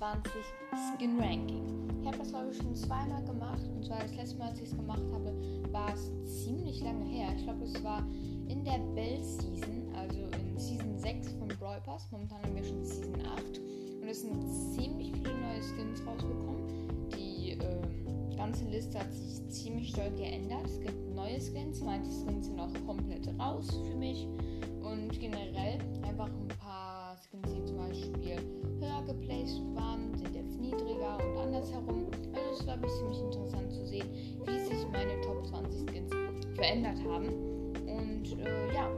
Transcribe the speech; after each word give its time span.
20 0.00 0.32
Skin 0.96 1.20
Ranking. 1.20 1.62
Ich 2.00 2.06
habe 2.06 2.16
das 2.16 2.30
glaube 2.30 2.48
ich 2.50 2.56
schon 2.56 2.74
zweimal 2.74 3.22
gemacht 3.22 3.60
und 3.76 3.84
zwar 3.84 4.00
das 4.00 4.14
letzte 4.14 4.38
Mal, 4.38 4.48
als 4.48 4.58
ich 4.58 4.70
es 4.70 4.74
gemacht 4.74 5.02
habe, 5.12 5.30
war 5.72 5.92
es 5.92 6.10
ziemlich 6.42 6.82
lange 6.82 7.04
her. 7.04 7.28
Ich 7.36 7.42
glaube, 7.44 7.64
es 7.64 7.84
war 7.84 8.02
in 8.48 8.64
der 8.64 8.78
Bell 8.94 9.22
Season, 9.22 9.92
also 9.94 10.20
in 10.40 10.58
Season 10.58 10.96
6 10.96 11.32
von 11.32 11.48
Brawl 11.48 11.82
Pass. 11.82 12.08
Momentan 12.10 12.42
haben 12.42 12.56
wir 12.56 12.64
schon 12.64 12.82
Season 12.82 13.14
8 13.26 13.60
und 14.00 14.08
es 14.08 14.22
sind 14.22 14.42
ziemlich 14.74 15.12
viele 15.12 15.34
neue 15.34 15.62
Skins 15.62 16.00
rausgekommen. 16.06 17.10
Die 17.14 17.58
ähm, 17.60 18.34
ganze 18.38 18.64
Liste 18.70 19.00
hat 19.00 19.12
sich 19.12 19.46
ziemlich 19.50 19.92
doll 19.92 20.10
geändert. 20.12 20.64
Es 20.64 20.80
gibt 20.80 21.14
neue 21.14 21.38
Skins, 21.38 21.82
manche 21.82 22.10
Skins 22.10 22.46
sind 22.46 22.58
auch 22.58 22.72
komplett 22.86 23.28
raus 23.38 23.68
für 23.86 23.96
mich 23.96 24.26
und 24.80 25.10
generell 25.20 25.78
einfach 26.02 26.28
ein 26.28 26.48
paar 26.58 27.16
Skins, 27.18 27.52
die 27.52 27.64
zum 27.66 27.76
Beispiel 27.76 28.36
höher 28.80 29.02
geplaced 29.06 29.60
waren, 29.74 29.89
und 31.60 31.74
andersherum. 31.74 32.06
Also 32.34 32.50
es 32.52 32.86
ich 32.86 32.98
ziemlich 32.98 33.20
interessant 33.20 33.72
zu 33.72 33.84
sehen, 33.86 34.08
wie 34.46 34.58
sich 34.58 34.86
meine 34.92 35.20
Top 35.20 35.46
20 35.46 35.88
Skins 35.88 36.12
verändert 36.54 36.98
haben. 37.08 37.26
Und 37.86 38.38
äh, 38.38 38.74
ja, 38.74 38.88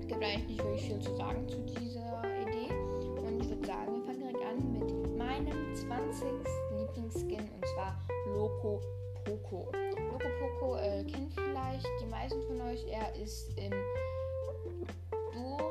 es 0.00 0.06
gibt 0.06 0.22
eigentlich 0.22 0.48
nicht 0.48 0.64
wirklich 0.64 0.82
viel 0.82 0.98
zu 1.00 1.14
sagen 1.16 1.48
zu 1.48 1.58
dieser 1.58 2.22
Idee. 2.42 2.72
Und 3.26 3.40
ich 3.40 3.48
würde 3.48 3.66
sagen, 3.66 3.94
wir 3.94 4.02
fangen 4.04 4.20
direkt 4.20 4.44
an 4.44 4.72
mit 4.72 5.16
meinem 5.16 5.74
20. 5.74 6.28
Lieblingsskin 6.78 7.40
und 7.40 7.66
zwar 7.74 7.96
Loco 8.34 8.80
Poco. 9.24 9.70
Loco 10.12 10.28
Poco 10.40 10.76
äh, 10.76 11.04
kennt 11.04 11.32
vielleicht 11.34 11.86
die 12.00 12.06
meisten 12.06 12.42
von 12.42 12.60
euch. 12.62 12.84
Er 12.88 13.14
ist 13.14 13.56
im 13.58 13.72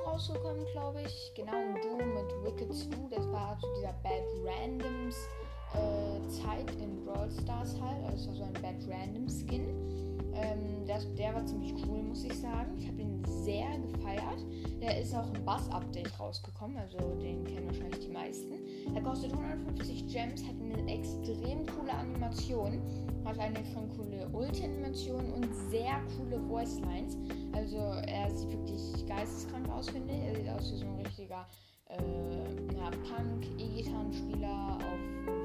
rausgekommen, 0.06 0.66
glaube 0.72 1.02
ich. 1.02 1.32
Genau, 1.36 1.52
ein 1.52 1.76
Duo 1.82 1.98
mit 1.98 2.44
Wicked 2.46 2.74
2. 2.74 3.16
Das 3.16 3.30
war 3.32 3.58
zu 3.60 3.68
dieser 3.76 3.94
Bad 4.02 4.24
Randoms 4.46 5.28
äh, 5.74 6.28
Zeit 6.30 6.70
in 6.82 7.04
Brawl 7.06 7.30
Stars 7.32 7.80
halt. 7.82 8.04
Also 8.06 8.34
so 8.34 8.44
ein 8.44 8.54
Bad 8.54 8.76
Random 8.88 9.28
Skin. 9.28 9.68
Ähm, 10.36 10.86
das, 10.86 11.08
der 11.16 11.34
war 11.34 11.46
ziemlich 11.46 11.74
cool, 11.88 12.04
muss 12.04 12.24
ich 12.24 12.34
sagen. 12.34 12.78
Ich 12.78 12.88
habe 12.88 13.02
ihn 13.02 13.24
sehr 13.26 13.78
gefeiert. 13.80 14.44
Der 14.82 15.00
ist 15.00 15.16
auch 15.16 15.34
im 15.34 15.46
Bass-Update 15.46 16.20
rausgekommen, 16.20 16.78
also 16.78 16.98
den 17.16 17.44
kennen 17.46 17.68
wahrscheinlich 17.68 18.00
die 18.00 18.12
meisten. 18.12 18.54
Er 18.94 19.02
kostet 19.02 19.32
150 19.32 20.08
Gems, 20.08 20.44
hat 20.44 20.56
eine 20.62 20.94
extrem 20.94 21.66
coole 21.66 21.92
Animation, 21.92 22.82
hat 23.24 23.40
eine 23.40 23.66
schon 23.74 23.90
coole 23.98 24.28
Ulti-Animation 24.34 25.32
und 25.34 25.48
sehr 25.72 26.02
coole 26.18 26.40
Voice-Lines. 26.48 27.18
Also 27.54 27.78
er 27.78 28.30
sieht 28.30 28.52
wirklich 28.52 29.06
geisteskrank 29.08 29.70
aus, 29.70 29.90
finde 29.90 30.14
ich. 30.14 30.22
Er 30.22 30.36
sieht 30.36 30.50
aus 30.50 30.72
wie 30.74 30.78
so 30.78 30.86
ein 30.86 30.98
richtiger 30.98 31.48
äh, 31.88 31.98
Punk-E-Gitarrenspieler 33.16 34.78
auf 34.78 35.45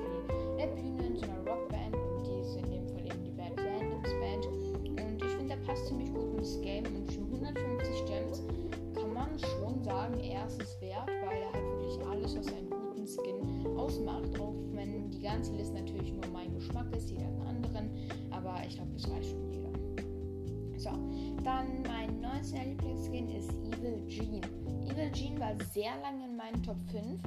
der 0.61 0.67
Bühne 0.67 1.07
in 1.07 1.17
so 1.17 1.25
einer 1.25 1.39
Rockband 1.39 1.97
die 2.27 2.41
ist 2.43 2.55
in 2.57 2.71
dem 2.71 2.87
Fall 2.89 3.07
eben 3.07 3.25
die 3.25 3.31
Band 3.31 3.59
Randoms 3.59 4.11
Band. 4.21 4.47
Und 4.47 5.25
ich 5.25 5.31
finde, 5.31 5.57
der 5.57 5.63
passt 5.65 5.87
ziemlich 5.87 6.13
gut 6.13 6.37
ins 6.37 6.61
Game 6.61 6.85
und 6.85 7.11
für 7.11 7.23
150 7.23 8.05
Gems 8.05 8.43
kann 8.95 9.15
man 9.15 9.39
schon 9.39 9.83
sagen, 9.83 10.21
er 10.21 10.47
ist 10.47 10.61
es 10.61 10.79
wert, 10.83 11.09
weil 11.25 11.41
er 11.41 11.53
hat 11.55 11.63
wirklich 11.63 12.07
alles, 12.07 12.37
was 12.37 12.49
einen 12.53 12.69
guten 12.69 13.07
Skin 13.07 13.79
ausmacht, 13.79 14.39
auch 14.39 14.55
wenn 14.73 15.11
die 15.11 15.21
ganze 15.21 15.55
Liste 15.55 15.75
natürlich 15.77 16.13
nur 16.13 16.27
mein 16.31 16.53
Geschmack 16.53 16.95
ist, 16.95 17.09
jeder 17.09 17.25
einen 17.25 17.47
anderen, 17.47 17.91
aber 18.31 18.57
ich 18.67 18.75
glaube, 18.75 18.91
das 18.93 19.11
weiß 19.11 19.27
schon 19.29 19.51
jeder. 19.51 19.71
So, 20.77 20.91
dann 21.43 21.83
mein 21.89 22.21
19. 22.21 22.73
Lieblingsskin 22.73 23.29
ist 23.31 23.51
Evil 23.65 24.07
Jean. 24.09 24.43
Evil 24.85 25.11
Jean 25.13 25.41
war 25.41 25.55
sehr 25.73 25.93
lange 26.03 26.30
meinen 26.41 26.63
Top 26.63 26.77
5, 26.91 27.21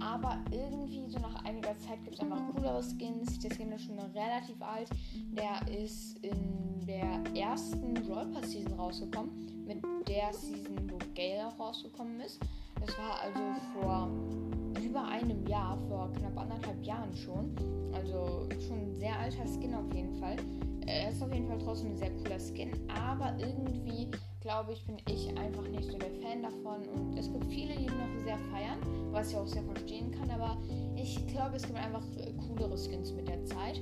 aber 0.00 0.38
irgendwie 0.50 1.08
so 1.08 1.18
nach 1.18 1.42
einiger 1.44 1.76
Zeit 1.78 2.04
gibt 2.04 2.16
es 2.16 2.20
einfach 2.20 2.40
coolere 2.54 2.82
Skins. 2.82 3.38
Der 3.38 3.50
Skin 3.50 3.72
ist 3.72 3.84
schon 3.84 3.98
relativ 3.98 4.60
alt. 4.60 4.90
Der 5.32 5.66
ist 5.74 6.18
in 6.18 6.86
der 6.86 7.22
ersten 7.34 7.94
Brawl 7.94 8.26
Pass 8.26 8.50
Season 8.50 8.74
rausgekommen, 8.74 9.30
mit 9.66 9.82
der 10.06 10.32
Season, 10.32 10.76
wo 10.90 10.98
Gale 11.14 11.48
auch 11.48 11.58
rausgekommen 11.58 12.20
ist. 12.20 12.40
Das 12.80 12.90
war 12.98 13.20
also 13.22 13.40
vor 13.80 14.10
über 14.82 15.04
einem 15.04 15.46
Jahr, 15.46 15.78
vor 15.88 16.12
knapp 16.12 16.38
anderthalb 16.38 16.84
Jahren 16.84 17.14
schon. 17.16 17.54
Also 17.94 18.48
schon 18.66 18.80
ein 18.80 18.94
sehr 18.94 19.18
alter 19.18 19.46
Skin 19.46 19.74
auf 19.74 19.92
jeden 19.94 20.14
Fall. 20.18 20.36
Er 20.86 21.10
ist 21.10 21.22
auf 21.22 21.32
jeden 21.32 21.48
Fall 21.48 21.58
trotzdem 21.58 21.92
ein 21.92 21.96
sehr 21.96 22.14
cooler 22.16 22.38
Skin, 22.38 22.70
aber 22.88 23.34
irgendwie 23.38 24.10
glaube 24.48 24.72
ich, 24.72 24.82
bin 24.86 24.96
ich 25.10 25.28
einfach 25.36 25.68
nicht 25.68 25.90
so 25.90 25.98
der 25.98 26.10
Fan 26.22 26.42
davon. 26.42 26.80
Und 26.94 27.18
es 27.18 27.30
gibt 27.30 27.44
viele, 27.52 27.74
die 27.76 27.84
noch 27.84 28.24
sehr 28.24 28.38
feiern, 28.50 28.78
was 29.12 29.30
ich 29.30 29.36
auch 29.36 29.46
sehr 29.46 29.62
verstehen 29.62 30.10
kann. 30.10 30.30
Aber 30.30 30.56
ich 30.96 31.26
glaube, 31.26 31.56
es 31.56 31.64
gibt 31.64 31.76
einfach 31.76 32.02
äh, 32.16 32.32
coolere 32.32 32.78
Skins 32.78 33.12
mit 33.12 33.28
der 33.28 33.44
Zeit. 33.44 33.78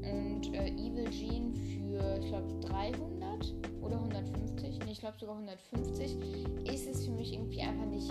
Und 0.00 0.54
äh, 0.54 0.68
Evil 0.68 1.10
Jean 1.10 1.54
für, 1.54 2.18
ich 2.18 2.28
glaube, 2.28 2.48
300 2.60 3.54
oder 3.82 3.96
150, 3.96 4.78
nee, 4.86 4.92
ich 4.92 5.00
glaube 5.00 5.18
sogar 5.20 5.36
150, 5.36 6.16
ist 6.64 6.88
es 6.88 7.04
für 7.04 7.12
mich 7.12 7.34
irgendwie 7.34 7.60
einfach 7.60 7.86
nicht 7.86 8.10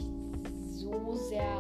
so 0.76 1.16
sehr 1.16 1.60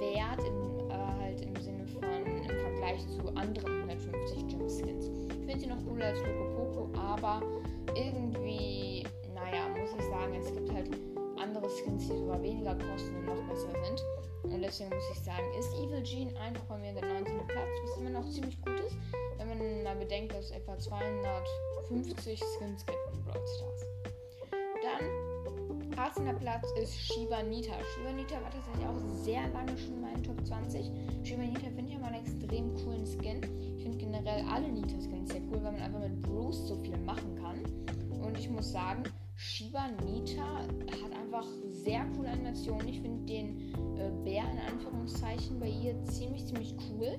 wert, 0.00 0.44
im, 0.46 0.90
äh, 0.90 1.22
halt 1.22 1.40
im 1.40 1.56
Sinne 1.56 1.86
von 1.86 2.04
im 2.04 2.58
Vergleich 2.58 3.08
zu 3.08 3.34
anderen 3.34 3.88
150 3.88 4.48
Gem 4.48 4.68
Skins. 4.68 5.10
Ich 5.30 5.46
finde 5.46 5.60
sie 5.60 5.66
noch 5.66 5.82
cooler 5.86 6.08
als 6.08 6.18
Loco 6.18 6.44
Poco, 6.56 6.98
aber 6.98 7.40
irgendwie 7.94 8.99
naja, 9.40 9.68
muss 9.68 9.90
ich 9.96 10.04
sagen, 10.04 10.34
es 10.34 10.52
gibt 10.52 10.72
halt 10.72 10.90
andere 11.38 11.68
Skins, 11.68 12.08
die 12.08 12.16
sogar 12.16 12.42
weniger 12.42 12.74
kosten 12.74 13.16
und 13.16 13.26
noch 13.26 13.42
besser 13.48 13.70
sind. 13.84 14.04
Und 14.44 14.62
deswegen 14.62 14.90
muss 14.90 15.04
ich 15.12 15.20
sagen, 15.20 15.44
ist 15.58 15.72
Evil 15.74 16.02
Gene 16.02 16.38
einfach 16.38 16.64
bei 16.64 16.78
mir 16.78 16.92
der 16.92 17.06
19. 17.06 17.46
Platz, 17.46 17.68
was 17.84 17.98
immer 17.98 18.10
noch 18.10 18.28
ziemlich 18.30 18.60
gut 18.62 18.80
ist, 18.80 18.96
wenn 19.38 19.48
man 19.48 19.82
mal 19.82 19.96
bedenkt, 19.96 20.34
dass 20.34 20.46
es 20.46 20.50
etwa 20.52 20.78
250 20.78 22.40
Skins 22.40 22.86
gibt 22.86 22.98
in 23.12 23.24
Brawl 23.24 23.46
Stars. 23.46 23.86
Dann 24.82 25.30
18. 25.96 26.38
Platz 26.38 26.66
ist 26.80 26.94
Shiba 26.94 27.42
Nita. 27.42 27.72
Shiba 27.94 28.12
Nita 28.12 28.34
war 28.42 28.50
tatsächlich 28.50 28.86
auch 28.86 29.22
sehr 29.22 29.46
lange 29.48 29.76
schon 29.76 29.94
in 29.94 30.00
meinen 30.00 30.22
Top 30.22 30.44
20. 30.46 30.90
Shiba 31.22 31.42
Nita 31.42 31.66
finde 31.74 31.90
ich 31.90 31.96
aber 31.96 32.06
einen 32.06 32.24
extrem 32.24 32.74
coolen 32.76 33.06
Skin. 33.06 33.42
Ich 33.76 33.82
finde 33.82 33.98
generell 33.98 34.44
alle 34.50 34.68
Nita-Skins 34.68 35.30
sehr 35.30 35.42
cool, 35.50 35.62
weil 35.62 35.72
man 35.72 35.82
einfach 35.82 36.00
mit 36.00 36.22
Bruce 36.22 36.68
so 36.68 36.76
viel 36.76 36.96
machen 36.98 37.36
kann. 37.36 37.62
Und 38.22 38.38
ich 38.38 38.48
muss 38.48 38.72
sagen, 38.72 39.02
Shiba 39.42 39.88
Nita 40.04 40.44
hat 40.44 41.14
einfach 41.18 41.46
sehr 41.70 42.04
coole 42.14 42.28
Animationen. 42.28 42.86
Ich 42.88 43.00
finde 43.00 43.24
den 43.24 43.72
äh, 43.96 44.10
Bär 44.22 44.42
in 44.52 44.58
Anführungszeichen 44.70 45.58
bei 45.58 45.68
ihr 45.68 45.98
ziemlich, 46.04 46.44
ziemlich 46.44 46.74
cool. 46.90 47.18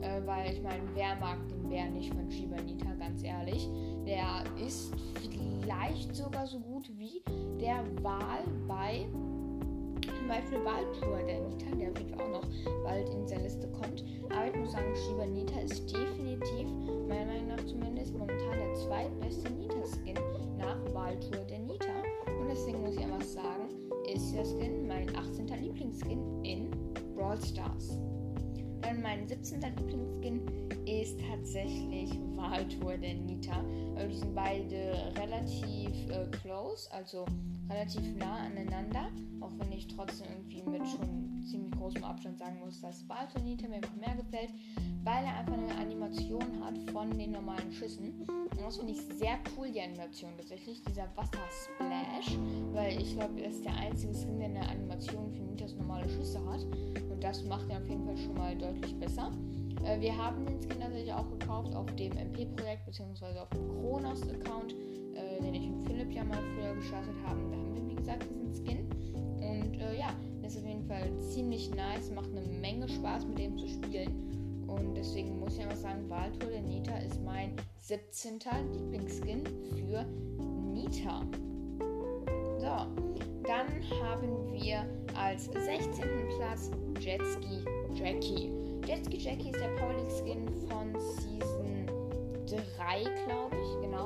Äh, 0.00 0.22
weil 0.24 0.54
ich 0.54 0.62
meine, 0.62 0.82
wer 0.94 1.16
mag 1.16 1.36
den 1.48 1.68
Bär 1.68 1.90
nicht 1.90 2.14
von 2.14 2.30
Shiba 2.30 2.56
Nita, 2.62 2.94
ganz 2.94 3.22
ehrlich. 3.22 3.68
Der 4.06 4.44
ist 4.66 4.94
vielleicht 5.20 6.16
sogar 6.16 6.46
so 6.46 6.58
gut 6.58 6.90
wie 6.96 7.22
der 7.60 7.84
Wal 8.02 8.44
bei 8.66 9.06
zum 10.18 10.26
Beispiel 10.26 10.64
Wahlpur 10.64 11.18
der 11.26 11.40
Nita, 11.40 11.66
der 11.76 11.92
Fall 11.92 12.14
auch 12.20 12.30
noch 12.30 12.48
bald 12.84 13.08
in 13.10 13.22
dieser 13.22 13.40
Liste 13.40 13.68
kommt. 13.72 14.04
Aber 14.30 14.46
ich 14.46 14.56
muss 14.56 14.72
sagen, 14.72 14.94
Shiba 14.94 15.26
Nita 15.26 15.60
ist 15.60 15.92
definitiv, 15.92 16.68
meiner 17.08 17.26
Meinung 17.26 17.48
nach 17.48 17.64
zumindest, 17.64 18.12
momentan 18.16 18.58
der 18.58 18.74
zweitbeste 18.74 19.50
Nita-Skin 19.50 20.16
nach 20.58 20.94
Wahltour 20.94 21.44
der 21.44 21.60
Nita. 21.60 22.02
Und 22.26 22.48
deswegen 22.50 22.82
muss 22.82 22.94
ich 22.94 23.00
einfach 23.00 23.22
sagen, 23.22 23.68
ist 24.12 24.34
der 24.34 24.44
Skin 24.44 24.86
mein 24.86 25.14
18. 25.16 25.46
Lieblingsskin 25.46 26.44
in 26.44 26.70
Brawl 27.14 27.38
Stars. 27.42 27.98
Dann 28.82 29.02
mein 29.02 29.26
17. 29.26 29.60
Lieblingsskin 29.60 30.40
ist 30.86 31.20
tatsächlich 31.28 32.10
Wahltour 32.36 32.96
der 32.96 33.14
Nita. 33.14 33.64
Also 33.96 34.08
die 34.08 34.16
sind 34.16 34.34
beide 34.34 35.12
relativ 35.16 36.10
äh, 36.10 36.26
close, 36.42 36.90
also 36.92 37.24
relativ 37.70 38.16
nah 38.16 38.36
aneinander. 38.36 39.08
Auch 39.40 39.52
wenn 39.58 39.72
ich 39.72 39.86
trotzdem 39.86 40.26
irgendwie 40.30 40.62
mit 40.62 40.88
schon 40.88 41.42
ziemlich 41.44 41.72
großem 41.72 42.04
Abstand 42.04 42.38
sagen 42.38 42.58
muss, 42.64 42.80
dass 42.80 43.08
Wahltour 43.08 43.42
Nita 43.42 43.68
mir 43.68 43.76
einfach 43.76 43.96
mehr 43.96 44.16
gefällt, 44.16 44.52
weil 45.04 45.24
er 45.24 45.36
einfach 45.38 45.54
eine 45.54 45.74
Animation 45.76 46.62
hat 46.62 46.78
von 46.90 47.10
den 47.16 47.32
normalen 47.32 47.72
Schüssen. 47.72 48.26
Und 48.50 48.60
das 48.60 48.76
finde 48.76 48.92
ich 48.92 49.00
sehr 49.16 49.38
cool, 49.56 49.70
die 49.70 49.80
Animation 49.80 50.30
tatsächlich. 50.36 50.82
Dieser 50.82 51.08
Wassersplash, 51.14 52.38
weil 52.72 53.00
ich 53.00 53.16
glaube, 53.16 53.40
er 53.40 53.50
ist 53.50 53.64
der 53.64 53.74
einzige 53.74 54.12
Skin, 54.14 54.38
der 54.38 54.48
eine 54.48 54.68
Animation 54.68 55.32
für 55.32 55.42
Nitas 55.42 55.74
normale 55.76 56.08
Schüsse 56.08 56.44
hat. 56.50 56.64
Und 57.10 57.22
das 57.22 57.44
macht 57.44 57.70
er 57.70 57.78
auf 57.78 57.88
jeden 57.88 58.04
Fall 58.04 58.16
schon 58.16 58.34
mal 58.34 58.56
deutlich 58.56 58.98
besser. 58.98 59.32
Äh, 59.84 60.00
wir 60.00 60.16
haben 60.16 60.44
den 60.44 60.60
Skin 60.60 60.80
tatsächlich 60.80 61.12
auch 61.12 61.28
gekauft 61.30 61.74
auf 61.74 61.86
dem 61.96 62.12
MP-Projekt 62.12 62.84
bzw. 62.86 63.38
auf 63.38 63.48
dem 63.50 63.68
Kronos-Account, 63.68 64.74
äh, 65.18 65.42
den 65.42 65.54
ich 65.54 65.68
und 65.68 65.86
Philipp 65.86 66.12
ja 66.12 66.24
mal 66.24 66.40
früher 66.54 66.74
gestartet 66.74 67.14
haben. 67.26 67.50
Da 67.50 67.56
haben 67.56 67.74
wir, 67.74 67.90
wie 67.90 67.96
gesagt, 67.96 68.24
diesen 68.30 68.54
Skin. 68.54 68.88
Und 69.40 69.80
äh, 69.80 69.98
ja, 69.98 70.14
ist 70.48 70.56
auf 70.58 70.66
jeden 70.66 70.84
Fall 70.84 71.10
ziemlich 71.30 71.70
nice, 71.74 72.10
macht 72.10 72.30
eine 72.30 72.46
Menge 72.60 72.88
Spaß 72.88 73.26
mit 73.26 73.38
dem 73.38 73.56
zu 73.58 73.68
spielen. 73.68 74.64
Und 74.66 74.94
deswegen 74.94 75.38
muss 75.40 75.56
ich 75.56 75.62
einfach 75.62 75.76
sagen, 75.76 76.08
Waltour 76.08 76.50
der 76.50 76.62
Nita 76.62 76.96
ist 76.98 77.22
mein 77.24 77.52
17. 77.80 78.38
Lieblingsskin 78.72 79.44
für 79.70 80.04
Nita. 80.72 81.22
So, 82.58 82.86
dann 83.46 83.68
haben 84.02 84.52
wir 84.52 84.84
als 85.14 85.46
16. 85.46 86.04
Platz 86.36 86.70
Jetski 87.00 87.64
Jackie. 87.94 88.52
Jetski 88.86 89.16
Jackie 89.16 89.50
ist 89.50 89.60
der 89.60 89.74
Power 89.76 89.94
Skin 90.10 90.46
von 90.68 90.92
Season 91.00 91.86
3, 92.46 93.04
glaube 93.24 93.56
ich. 93.56 93.80
Genau, 93.82 93.88
Season 93.88 93.92
3. 93.92 93.97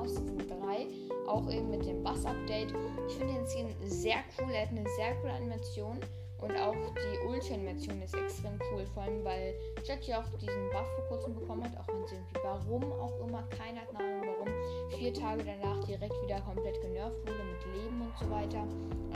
Auch 1.33 1.51
eben 1.51 1.71
mit 1.71 1.87
dem 1.87 2.03
Bass-Update. 2.03 2.75
Ich 3.09 3.15
finde 3.15 3.33
den 3.33 3.47
Skin 3.47 3.69
sehr 3.89 4.17
cool. 4.39 4.51
Er 4.53 4.63
hat 4.63 4.69
eine 4.69 4.85
sehr 4.97 5.15
coole 5.23 5.33
Animation. 5.33 5.99
Und 6.43 6.51
auch 6.57 6.75
die 6.75 7.27
Ulti-Animation 7.27 8.03
ist 8.03 8.15
extrem 8.17 8.59
cool, 8.73 8.85
vor 8.93 9.05
allem 9.05 9.25
weil 9.25 9.55
Jackie 9.85 10.13
auch 10.13 10.29
diesen 10.41 10.71
Buff 10.71 10.89
vor 10.97 11.05
kurzem 11.09 11.35
bekommen 11.35 11.63
hat, 11.63 11.79
auch 11.79 11.87
wenn 11.87 12.05
sie 12.09 12.17
irgendwie, 12.17 12.41
warum 12.43 12.83
auch 12.93 13.17
immer, 13.21 13.45
keiner 13.45 13.83
hat 13.83 13.95
eine 13.95 13.99
Ahnung 13.99 14.35
warum, 14.39 14.99
vier 14.99 15.15
Tage 15.15 15.45
danach 15.45 15.85
direkt 15.85 16.21
wieder 16.21 16.41
komplett 16.41 16.83
genervt 16.83 17.17
wurde 17.21 17.45
mit 17.45 17.77
Leben 17.77 18.03
und 18.03 18.19
so 18.19 18.29
weiter. 18.29 18.67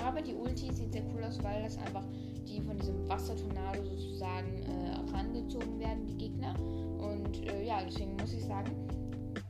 Aber 0.07 0.23
die 0.23 0.35
Ulti 0.35 0.73
sieht 0.73 0.93
sehr 0.93 1.03
cool 1.13 1.25
aus, 1.25 1.43
weil 1.43 1.65
das 1.65 1.77
einfach 1.79 2.05
die 2.47 2.61
von 2.61 2.79
diesem 2.79 3.09
Wassertornado 3.09 3.83
sozusagen 3.85 4.63
äh, 4.63 5.13
rangezogen 5.13 5.81
werden, 5.81 6.07
die 6.07 6.17
Gegner. 6.17 6.55
Und 6.99 7.45
äh, 7.45 7.65
ja, 7.65 7.83
deswegen 7.85 8.15
muss 8.17 8.33
ich 8.33 8.45
sagen, 8.45 8.71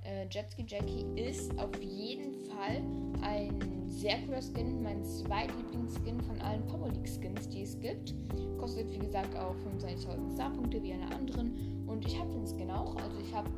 äh, 0.02 0.26
Jetski 0.30 0.64
Jackie 0.66 1.04
ist 1.14 1.56
auf 1.58 1.70
jeden 1.82 2.35
Fall 2.56 2.82
ein 3.22 3.86
sehr 3.88 4.18
cooler 4.26 4.42
Skin, 4.42 4.82
mein 4.82 5.04
zweitlieblings-Skin 5.04 6.20
von 6.20 6.40
allen 6.40 6.64
Power 6.66 6.88
League 6.88 7.08
Skins, 7.08 7.48
die 7.48 7.62
es 7.62 7.78
gibt. 7.80 8.14
Kostet 8.58 8.90
wie 8.92 8.98
gesagt 8.98 9.36
auch 9.36 9.54
25.000 9.80 10.34
Starpunkte 10.34 10.82
wie 10.82 10.92
alle 10.92 11.14
anderen. 11.14 11.84
Und 11.86 12.06
ich 12.06 12.18
habe 12.18 12.30
den 12.32 12.46
Skin 12.46 12.70
auch. 12.70 12.94
Also 12.96 13.18
ich 13.20 13.34
habe 13.34 13.48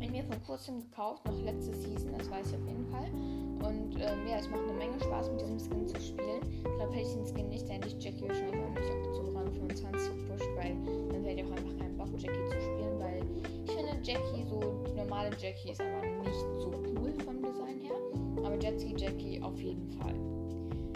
ihn 0.00 0.12
mir 0.12 0.24
vor 0.24 0.36
kurzem 0.46 0.80
gekauft, 0.80 1.24
noch 1.26 1.40
letzte 1.42 1.74
Season, 1.74 2.12
das 2.16 2.30
weiß 2.30 2.48
ich 2.48 2.56
auf 2.56 2.66
jeden 2.66 2.86
Fall. 2.86 3.10
Und 3.66 3.94
ähm, 3.96 4.26
ja, 4.28 4.38
es 4.38 4.48
macht 4.50 4.62
eine 4.62 4.74
Menge 4.74 5.00
Spaß 5.00 5.30
mit 5.30 5.40
diesem 5.40 5.58
Skin 5.58 5.88
zu 5.88 6.00
spielen. 6.00 6.40
Ich 6.42 6.62
glaube, 6.62 6.92
hätte 6.92 7.08
ich 7.08 7.14
den 7.14 7.26
Skin 7.26 7.48
nicht, 7.48 7.68
dann 7.68 7.76
hätte 7.76 7.88
ich 7.88 8.04
Jackie 8.04 8.28
wahrscheinlich 8.28 8.60
auch 8.60 8.70
nicht 8.70 8.90
auf 8.90 9.14
zu 9.14 9.32
Rang 9.32 9.52
25 9.52 10.10
gepusht, 10.10 10.48
weil 10.56 10.76
dann 11.10 11.24
hätte 11.24 11.40
ich 11.40 11.46
auch 11.46 11.56
einfach 11.56 11.76
keinen 11.78 11.96
Bock, 11.96 12.08
Jackie 12.18 12.44
zu 12.50 12.60
spielen, 12.60 12.98
weil 12.98 13.22
ich 13.64 13.72
finde 13.72 13.92
Jackie, 14.02 14.44
so 14.48 14.60
die 14.86 14.98
normale 14.98 15.30
Jackie 15.38 15.70
ist 15.70 15.80
einfach 15.80 16.11
Jetski 18.72 18.94
Jackie 18.96 19.42
auf 19.42 19.60
jeden 19.60 19.90
Fall. 19.92 20.14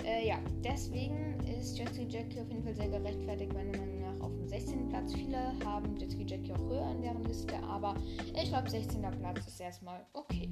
Äh, 0.03 0.29
ja, 0.29 0.39
deswegen 0.65 1.39
ist 1.41 1.79
Jetski 1.79 2.07
Jackie 2.09 2.41
auf 2.41 2.49
jeden 2.49 2.63
Fall 2.63 2.75
sehr 2.75 2.89
gerechtfertigt, 2.89 3.53
meiner 3.53 3.77
Meinung 3.77 4.01
nach, 4.01 4.21
auf 4.25 4.33
dem 4.33 4.49
16. 4.49 4.89
Platz. 4.89 5.13
Viele 5.13 5.53
haben 5.63 5.95
Jetski 5.99 6.25
Jackie 6.27 6.55
auch 6.55 6.71
höher 6.71 6.91
in 6.93 7.03
deren 7.03 7.23
Liste, 7.25 7.63
aber 7.63 7.95
ich 8.35 8.49
glaube, 8.49 8.71
16. 8.71 9.03
Platz 9.03 9.47
ist 9.47 9.61
erstmal 9.61 10.07
okay. 10.15 10.49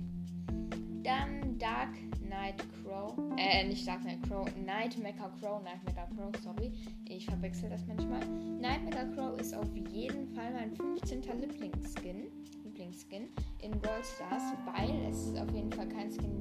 Dann 1.03 1.57
Dark 1.59 1.95
Knight 2.21 2.63
Crow. 2.83 3.15
Äh, 3.39 3.69
nicht 3.69 3.89
Dark 3.89 4.03
Knight 4.03 4.23
Crow. 4.29 4.47
Night 4.57 4.99
Mecha 4.99 5.31
Crow. 5.41 5.63
Night 5.63 5.83
Mecha 5.87 6.07
Crow, 6.15 6.31
sorry. 6.43 6.73
Ich 7.09 7.25
verwechsel 7.25 7.71
das 7.71 7.87
manchmal. 7.87 8.21
Night 8.61 8.85
Mecha 8.85 9.05
Crow 9.15 9.41
ist 9.41 9.55
auf 9.55 9.75
jeden 9.75 10.29
Fall 10.35 10.53
mein 10.53 10.77
15. 10.77 11.23
Lieblingsskin. 11.41 12.27
Lieblingsskin 12.65 13.29
in 13.63 13.71
Brawl 13.73 14.03
Stars, 14.03 14.43
weil 14.67 14.91
es 15.09 15.27
ist 15.29 15.39
auf 15.39 15.51
jeden 15.53 15.71
Fall 15.73 15.89
kein 15.89 16.11
Skin, 16.11 16.41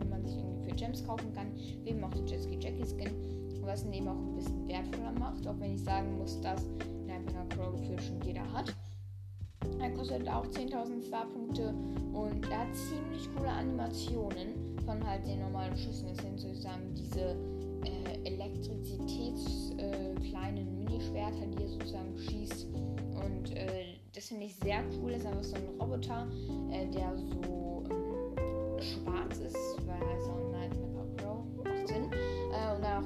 Gems 0.93 1.05
kaufen 1.05 1.33
kann. 1.33 1.47
Wie 1.83 1.89
eben 1.89 2.03
auch 2.03 2.11
der 2.11 2.25
Jetski 2.25 2.57
Jackie 2.59 2.85
Skin. 2.85 3.11
Was 3.61 3.83
ihn 3.83 3.93
eben 3.93 4.07
auch 4.07 4.17
ein 4.17 4.35
bisschen 4.35 4.67
wertvoller 4.67 5.13
macht. 5.19 5.47
Auch 5.47 5.59
wenn 5.59 5.75
ich 5.75 5.83
sagen 5.83 6.17
muss, 6.17 6.39
dass 6.41 6.65
Night 7.07 7.25
Mecha 7.25 7.45
Crow 7.49 7.71
gefühlt 7.73 8.01
schon 8.01 8.21
jeder 8.21 8.51
hat. 8.51 8.73
Er 9.79 9.91
kostet 9.91 10.27
auch 10.27 10.45
10.000 10.45 11.07
Starpunkte 11.07 11.73
und 12.13 12.49
er 12.49 12.59
hat 12.59 12.75
ziemlich 12.75 13.33
coole 13.35 13.49
Animationen 13.49 14.77
von 14.85 15.05
halt 15.05 15.25
den 15.25 15.39
normalen 15.39 15.75
Schüssen. 15.77 16.09
Das 16.09 16.17
sind 16.17 16.37
sozusagen 16.37 16.93
diese 16.93 17.37
äh, 17.85 18.27
Elektrizitäts 18.27 19.71
äh, 19.77 20.13
Minischwerter, 20.93 21.45
die 21.47 21.63
er 21.63 21.69
sozusagen 21.69 22.17
schießt. 22.17 22.67
Und 22.73 23.55
äh, 23.55 23.85
das 24.13 24.27
finde 24.27 24.45
ich 24.45 24.55
sehr 24.55 24.83
cool. 25.01 25.11
Das 25.11 25.21
ist 25.21 25.27
einfach 25.27 25.43
so 25.43 25.55
ein 25.55 25.79
Roboter, 25.79 26.27
äh, 26.71 26.87
der 26.87 27.17
so 27.17 27.62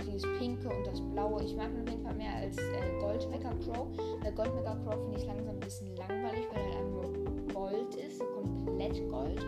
dieses 0.07 0.23
Pinke 0.39 0.69
und 0.69 0.87
das 0.87 1.01
Blaue. 1.11 1.43
Ich 1.43 1.55
mag 1.55 1.69
ihn 1.69 1.81
auf 1.81 1.89
jeden 1.89 2.03
Fall 2.03 2.15
mehr 2.15 2.35
als 2.35 2.57
äh, 2.57 2.99
Gold 2.99 3.29
Mecha 3.29 3.53
Crow. 3.65 3.87
Weil 4.21 4.31
Gold 4.31 4.55
Mecha 4.55 4.75
Crow 4.83 4.95
finde 5.03 5.19
ich 5.19 5.25
langsam 5.25 5.55
ein 5.55 5.59
bisschen 5.59 5.95
langweilig, 5.95 6.47
weil 6.53 6.61
er 6.61 6.79
einfach 6.79 7.09
nur 7.09 7.53
Gold 7.53 7.95
ist, 7.95 8.19
komplett 8.19 9.09
Gold. 9.09 9.45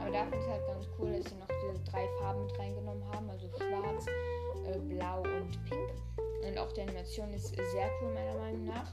Aber 0.00 0.10
da 0.10 0.22
finde 0.24 0.38
ich 0.38 0.50
halt 0.50 0.66
ganz 0.66 0.88
cool, 0.98 1.12
dass 1.12 1.30
sie 1.30 1.36
noch 1.36 1.46
diese 1.46 1.84
drei 1.90 2.08
Farben 2.20 2.44
mit 2.44 2.58
reingenommen 2.58 3.04
haben, 3.12 3.30
also 3.30 3.48
schwarz, 3.48 4.06
äh, 4.66 4.78
blau 4.78 5.22
und 5.22 5.64
pink. 5.68 5.90
Und 6.46 6.58
auch 6.58 6.72
die 6.72 6.82
Animation 6.82 7.32
ist 7.34 7.48
sehr 7.48 7.90
cool 8.00 8.12
meiner 8.14 8.38
Meinung 8.38 8.64
nach. 8.64 8.92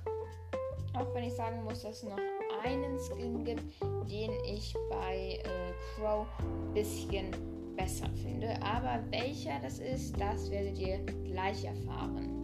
Auch 0.99 1.13
wenn 1.13 1.25
ich 1.25 1.33
sagen 1.33 1.63
muss, 1.63 1.81
dass 1.81 1.97
es 1.97 2.03
noch 2.03 2.17
einen 2.63 2.97
Skin 2.99 3.43
gibt, 3.43 3.63
den 4.09 4.31
ich 4.45 4.73
bei 4.89 5.39
äh, 5.43 5.73
Crow 5.95 6.25
ein 6.39 6.73
bisschen 6.73 7.54
besser 7.75 8.09
finde. 8.23 8.61
Aber 8.61 9.03
welcher 9.11 9.59
das 9.61 9.79
ist, 9.79 10.19
das 10.19 10.49
werdet 10.49 10.79
ihr 10.79 10.99
gleich 11.25 11.63
erfahren. 11.65 12.35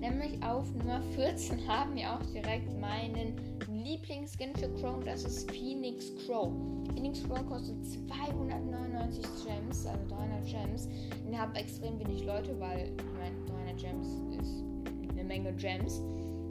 Nämlich 0.00 0.42
auf 0.42 0.72
Nummer 0.74 1.00
14 1.14 1.66
haben 1.68 1.94
wir 1.94 2.12
auch 2.12 2.22
direkt 2.32 2.78
meinen 2.78 3.34
Lieblingsskin 3.68 4.54
für 4.56 4.68
Crow. 4.74 5.02
Das 5.04 5.24
ist 5.24 5.50
Phoenix 5.50 6.12
Crow. 6.26 6.52
Phoenix 6.92 7.22
Crow 7.24 7.44
kostet 7.46 7.76
299 8.08 9.24
Gems, 9.44 9.86
also 9.86 10.06
300 10.08 10.46
Gems. 10.46 10.88
Den 11.24 11.38
haben 11.38 11.54
extrem 11.54 11.98
wenig 11.98 12.24
Leute, 12.24 12.58
weil 12.60 12.90
ich 12.96 13.04
meine, 13.18 13.36
300 13.46 13.78
Gems 13.78 14.08
ist 14.40 14.64
eine 15.10 15.24
Menge 15.24 15.52
Gems. 15.54 16.00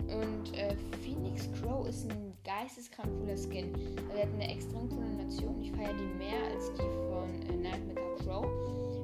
Und 0.08 0.54
äh, 0.56 0.76
Phoenix 1.04 1.50
Crow 1.54 1.88
ist 1.88 2.10
ein 2.10 2.34
geisteskrank 2.44 3.10
cooler 3.20 3.38
Skin. 3.38 3.74
Er 4.16 4.24
hat 4.24 4.34
eine 4.34 4.50
extrem 4.52 4.90
coole 4.90 5.06
Animation. 5.06 5.62
Ich 5.62 5.72
feiere 5.72 5.94
die 5.94 6.18
mehr 6.18 6.44
als 6.54 6.72
die 6.74 6.82
von 6.82 7.42
äh, 7.50 7.70
Nightmare 7.70 8.05
Crow. 8.16 8.46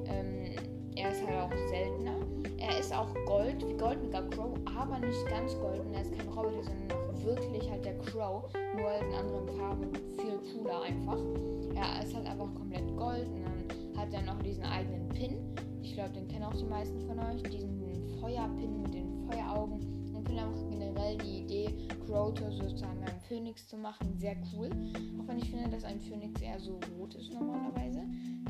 Ähm, 0.06 0.56
er 0.96 1.10
ist 1.10 1.26
halt 1.26 1.38
auch 1.38 1.56
seltener. 1.68 2.16
Er 2.58 2.78
ist 2.78 2.94
auch 2.94 3.12
Gold, 3.26 3.66
wie 3.66 3.74
Gold 3.74 4.02
Mega 4.02 4.22
Crow, 4.22 4.56
aber 4.76 4.98
nicht 4.98 5.26
ganz 5.28 5.54
golden. 5.58 5.92
Er 5.94 6.02
ist 6.02 6.16
kein 6.16 6.28
Roboter, 6.28 6.62
sondern 6.62 7.24
wirklich 7.24 7.70
halt 7.70 7.84
der 7.84 7.98
Crow, 7.98 8.44
nur 8.76 8.88
halt 8.88 9.02
in 9.02 9.14
anderen 9.14 9.48
Farben 9.58 9.92
viel 10.16 10.38
cooler 10.52 10.82
einfach. 10.82 11.18
Er 11.74 12.04
ist 12.04 12.14
halt 12.14 12.26
einfach 12.26 12.52
komplett 12.54 12.96
gold 12.96 13.28
und 13.28 13.42
dann 13.42 13.98
hat 13.98 14.12
er 14.12 14.22
noch 14.22 14.40
diesen 14.42 14.64
eigenen 14.64 15.08
Pin. 15.10 15.36
Ich 15.82 15.94
glaube, 15.94 16.10
den 16.10 16.28
kennen 16.28 16.44
auch 16.44 16.54
die 16.54 16.64
meisten 16.64 17.00
von 17.06 17.18
euch. 17.18 17.42
Diesen 17.42 18.18
Feuerpin 18.20 18.82
mit 18.82 18.94
den 18.94 19.28
Feueraugen 19.28 19.80
und 20.14 20.26
finde 20.26 20.44
auch 20.44 20.70
generell 20.70 21.18
die 21.18 21.40
Idee, 21.40 21.74
Croto 22.06 22.50
sozusagen 22.50 23.02
einem 23.02 23.20
Phönix 23.28 23.66
zu 23.66 23.76
machen, 23.76 24.16
sehr 24.16 24.36
cool. 24.52 24.70
Auch 25.20 25.26
wenn 25.26 25.38
ich 25.38 25.50
finde, 25.50 25.70
dass 25.70 25.84
ein 25.84 26.00
Phönix 26.00 26.40
eher 26.40 26.60
so 26.60 26.78
rot 26.98 27.14
ist 27.14 27.32
normalerweise. 27.32 28.02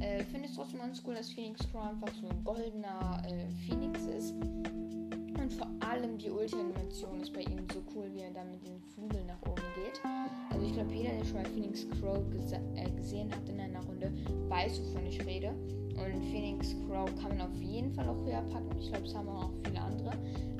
Äh, 0.03 0.25
finde 0.25 0.49
es 0.49 0.57
trotzdem 0.57 0.81
ganz 0.81 1.01
cool, 1.07 1.15
dass 1.15 1.31
Phoenix 1.31 1.61
Crow 1.71 1.85
einfach 1.85 2.13
so 2.21 2.27
ein 2.29 2.43
goldener 2.43 3.23
äh, 3.25 3.49
Phoenix 3.67 4.03
ist. 4.07 4.33
Und 4.33 5.53
vor 5.53 5.69
allem 5.79 6.19
die 6.19 6.29
Ulti-Animation 6.29 7.21
ist 7.21 7.33
bei 7.33 7.43
ihm 7.43 7.67
so 7.73 7.83
cool, 7.95 8.11
wie 8.13 8.21
er 8.21 8.33
da 8.33 8.43
mit 8.45 8.67
den 8.67 8.81
Flügeln 8.81 9.27
nach 9.27 9.41
oben 9.43 9.63
geht. 9.77 10.01
Also 10.51 10.67
ich 10.67 10.73
glaube, 10.73 10.93
jeder, 10.93 11.11
der 11.11 11.25
schon 11.25 11.35
mal 11.35 11.45
Phoenix 11.47 11.87
Crow 11.91 12.19
gese 12.31 12.61
äh, 12.75 12.91
gesehen 12.91 13.31
hat 13.31 13.49
in 13.49 13.61
einer 13.61 13.81
Runde, 13.85 14.13
weiß, 14.49 14.81
wovon 14.83 15.07
ich 15.07 15.25
rede. 15.25 15.51
Und 15.51 16.25
Phoenix 16.33 16.75
Crow 16.87 17.09
kann 17.21 17.37
man 17.37 17.43
auf 17.43 17.55
jeden 17.61 17.93
Fall 17.95 18.09
auch 18.09 18.25
höher 18.25 18.43
packen. 18.51 18.77
Ich 18.81 18.91
glaube, 18.91 19.07
es 19.07 19.15
haben 19.15 19.29
auch 19.29 19.51
viele 19.65 19.81
andere. 19.81 20.13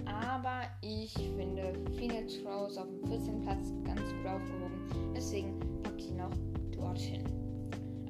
Aber 0.05 0.63
ich 0.83 1.13
finde 1.15 1.75
Phoenix 1.97 2.41
Crow 2.43 2.69
ist 2.69 2.79
auf 2.79 2.87
dem 2.87 3.09
14. 3.09 3.43
Platz 3.43 3.73
ganz 3.85 4.01
gut 4.01 4.27
aufgehoben. 4.27 5.13
Deswegen 5.17 5.59
packe 5.83 5.97
ich 5.99 6.11
ihn 6.11 6.21
auch 6.21 6.31
dorthin. 6.77 7.42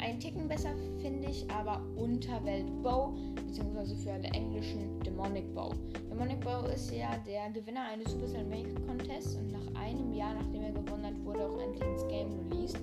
Ein 0.03 0.19
Ticken 0.19 0.49
besser 0.49 0.71
finde 1.01 1.29
ich 1.31 1.49
aber 1.49 1.81
Unterwelt 1.95 2.67
Bow, 2.83 3.15
beziehungsweise 3.37 3.95
für 3.95 4.13
alle 4.13 4.29
englischen 4.31 4.99
Demonic 5.01 5.55
Bow. 5.55 5.73
Demonic 6.11 6.41
Bow 6.41 6.67
ist 6.75 6.91
ja 6.91 7.17
der 7.25 7.51
Gewinner 7.51 7.85
eines 7.85 8.11
Supercell 8.11 8.45
Make 8.45 8.75
Contests 8.85 9.37
und 9.37 9.53
nach 9.53 9.81
einem 9.81 10.13
Jahr, 10.13 10.35
nachdem 10.35 10.65
er 10.65 10.73
gewonnen 10.73 11.07
hat, 11.07 11.25
wurde 11.25 11.47
auch 11.47 11.57
endlich 11.61 11.89
ins 11.89 12.09
Game 12.09 12.33
released. 12.51 12.81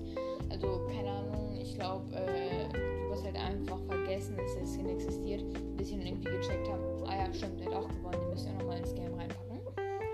Also, 0.48 0.80
keine 0.88 1.10
Ahnung, 1.10 1.58
ich 1.60 1.74
glaube, 1.74 2.10
äh, 2.16 2.72
du 2.72 3.12
hast 3.12 3.24
halt 3.24 3.36
einfach 3.36 3.80
vergessen, 3.86 4.38
dass 4.38 4.58
das 4.58 4.74
Skin 4.74 4.88
existiert, 4.88 5.44
bis 5.76 5.90
ich 5.90 5.98
dann 5.98 6.06
irgendwie 6.06 6.30
gecheckt 6.30 6.68
habe, 6.70 7.04
ah 7.06 7.26
ja, 7.26 7.34
stimmt, 7.34 7.60
der 7.60 7.66
hat 7.66 7.84
auch 7.84 7.88
gewonnen, 7.88 8.18
den 8.18 8.30
müssen 8.30 8.46
wir 8.46 8.58
nochmal 8.60 8.78
ins 8.78 8.94
Game 8.94 9.12
reinpacken. 9.12 9.60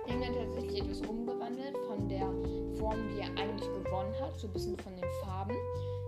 Die 0.08 0.12
haben 0.12 0.20
dann 0.22 0.34
tatsächlich 0.34 0.82
etwas 0.82 1.00
umgewandelt 1.02 1.76
von 1.86 2.08
der 2.08 2.28
Form, 2.74 2.98
wie 3.14 3.20
er 3.20 3.28
eigentlich 3.40 3.68
gewonnen 3.72 4.12
hat, 4.20 4.36
so 4.36 4.48
ein 4.48 4.52
bisschen 4.52 4.76
von 4.78 4.96
den 4.96 5.08
Farben. 5.22 5.54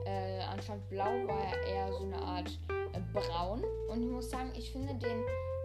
Äh, 0.08 0.40
anstatt 0.50 0.88
blau 0.88 1.26
war 1.26 1.44
er 1.44 1.66
eher 1.66 1.92
so 1.92 2.04
eine 2.04 2.16
Art 2.16 2.58
äh, 2.94 3.00
braun. 3.12 3.62
Und 3.90 4.02
ich 4.02 4.08
muss 4.08 4.30
sagen, 4.30 4.50
ich 4.56 4.72
finde 4.72 4.94
den 4.94 5.22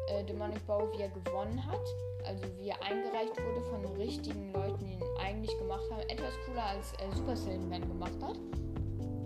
äh, 0.08 0.24
Demonic 0.26 0.66
Bow, 0.68 0.90
wie 0.94 1.02
er 1.02 1.10
gewonnen 1.10 1.66
hat, 1.66 1.86
also 2.26 2.44
wie 2.58 2.70
er 2.70 2.84
eingereicht 2.84 3.38
wurde 3.42 3.62
von 3.62 3.86
richtigen 3.96 4.52
Leuten, 4.52 4.86
die 4.86 4.94
ihn 4.94 5.04
eigentlich 5.20 5.58
gemacht 5.58 5.84
haben, 5.90 6.02
etwas 6.10 6.34
cooler 6.46 6.66
als 6.66 6.94
äh, 6.94 7.16
Supercell 7.16 7.56
ihn 7.56 7.72
dann 7.72 7.88
gemacht 7.88 8.22
hat. 8.22 8.38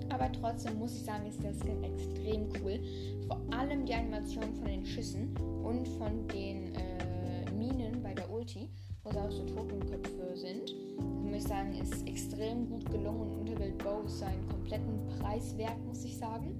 Aber 0.09 0.31
trotzdem 0.31 0.77
muss 0.77 0.93
ich 0.93 1.03
sagen, 1.03 1.25
ist 1.25 1.43
der 1.43 1.53
Skin 1.53 1.83
extrem 1.83 2.49
cool. 2.61 2.79
Vor 3.27 3.41
allem 3.57 3.85
die 3.85 3.93
Animation 3.93 4.53
von 4.53 4.65
den 4.65 4.85
Schüssen 4.85 5.35
und 5.63 5.87
von 5.97 6.27
den 6.27 6.75
äh, 6.75 7.51
Minen 7.51 8.01
bei 8.03 8.13
der 8.13 8.29
Ulti, 8.29 8.69
wo 9.03 9.11
da 9.11 9.25
auch 9.25 9.31
so 9.31 9.43
Totenköpfe 9.45 10.35
sind. 10.35 10.71
Muss 10.97 11.37
ich 11.37 11.43
sagen, 11.43 11.73
ist 11.73 12.07
extrem 12.07 12.69
gut 12.69 12.89
gelungen 12.89 13.21
und 13.21 13.39
Unterwelt 13.39 13.77
Bow 13.79 14.01
ist 14.05 14.19
seinen 14.19 14.47
kompletten 14.49 14.99
Preis 15.19 15.57
wert, 15.57 15.77
muss 15.85 16.03
ich 16.03 16.17
sagen. 16.17 16.57